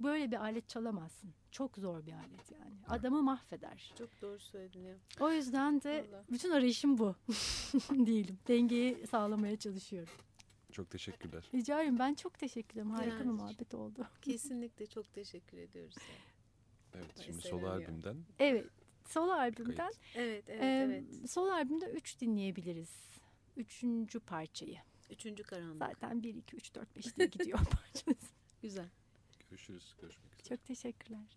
böyle 0.00 0.30
bir 0.30 0.36
alet 0.36 0.68
çalamazsın. 0.68 1.30
Çok 1.50 1.76
zor 1.76 2.06
bir 2.06 2.12
alet 2.12 2.52
yani. 2.52 2.74
Adamı 2.88 3.22
mahveder. 3.22 3.94
Çok 3.98 4.22
doğru 4.22 4.38
söyledin 4.38 4.84
ya. 4.84 4.94
O 5.20 5.32
yüzden 5.32 5.82
de 5.82 6.06
Vallahi. 6.08 6.24
bütün 6.30 6.50
arayışım 6.50 6.98
bu. 6.98 7.14
Diyelim. 8.06 8.38
Dengeyi 8.48 9.06
sağlamaya 9.06 9.56
çalışıyorum. 9.56 10.14
Çok 10.76 10.90
teşekkürler. 10.90 11.44
Rica 11.54 11.80
ederim. 11.80 11.98
Ben 11.98 12.14
çok 12.14 12.38
teşekkür 12.38 12.74
ederim. 12.74 12.90
Harika 12.90 13.20
bir 13.20 13.24
Yani. 13.24 13.32
muhabbet 13.32 13.74
oldu. 13.74 14.06
Kesinlikle 14.22 14.86
çok 14.86 15.12
teşekkür 15.14 15.58
ediyoruz. 15.58 15.94
Evet 16.94 17.20
şimdi 17.24 17.42
ya. 17.64 17.70
albümden 17.70 18.16
Evet. 18.38 18.70
Solo 19.08 19.32
albümden. 19.32 19.92
Evet, 20.14 20.44
evet, 20.48 20.62
Ee, 20.62 20.66
evet. 20.86 21.30
Sol 21.30 21.48
albümde 21.48 21.86
3 21.86 22.20
dinleyebiliriz. 22.20 22.94
Üçüncü 23.56 24.20
parçayı. 24.20 24.78
Üçüncü 25.10 25.42
karanlık. 25.42 25.78
Zaten 25.78 26.22
1, 26.22 26.34
2, 26.34 26.56
3, 26.56 26.74
4, 26.74 26.96
5 26.96 27.16
diye 27.16 27.28
gidiyor 27.28 27.58
parçamız. 27.70 28.30
Güzel. 28.62 28.88
görüşürüz. 29.50 29.94
Görüşmek 30.00 30.32
üzere. 30.32 30.56
Çok 30.56 30.64
teşekkürler. 30.64 31.36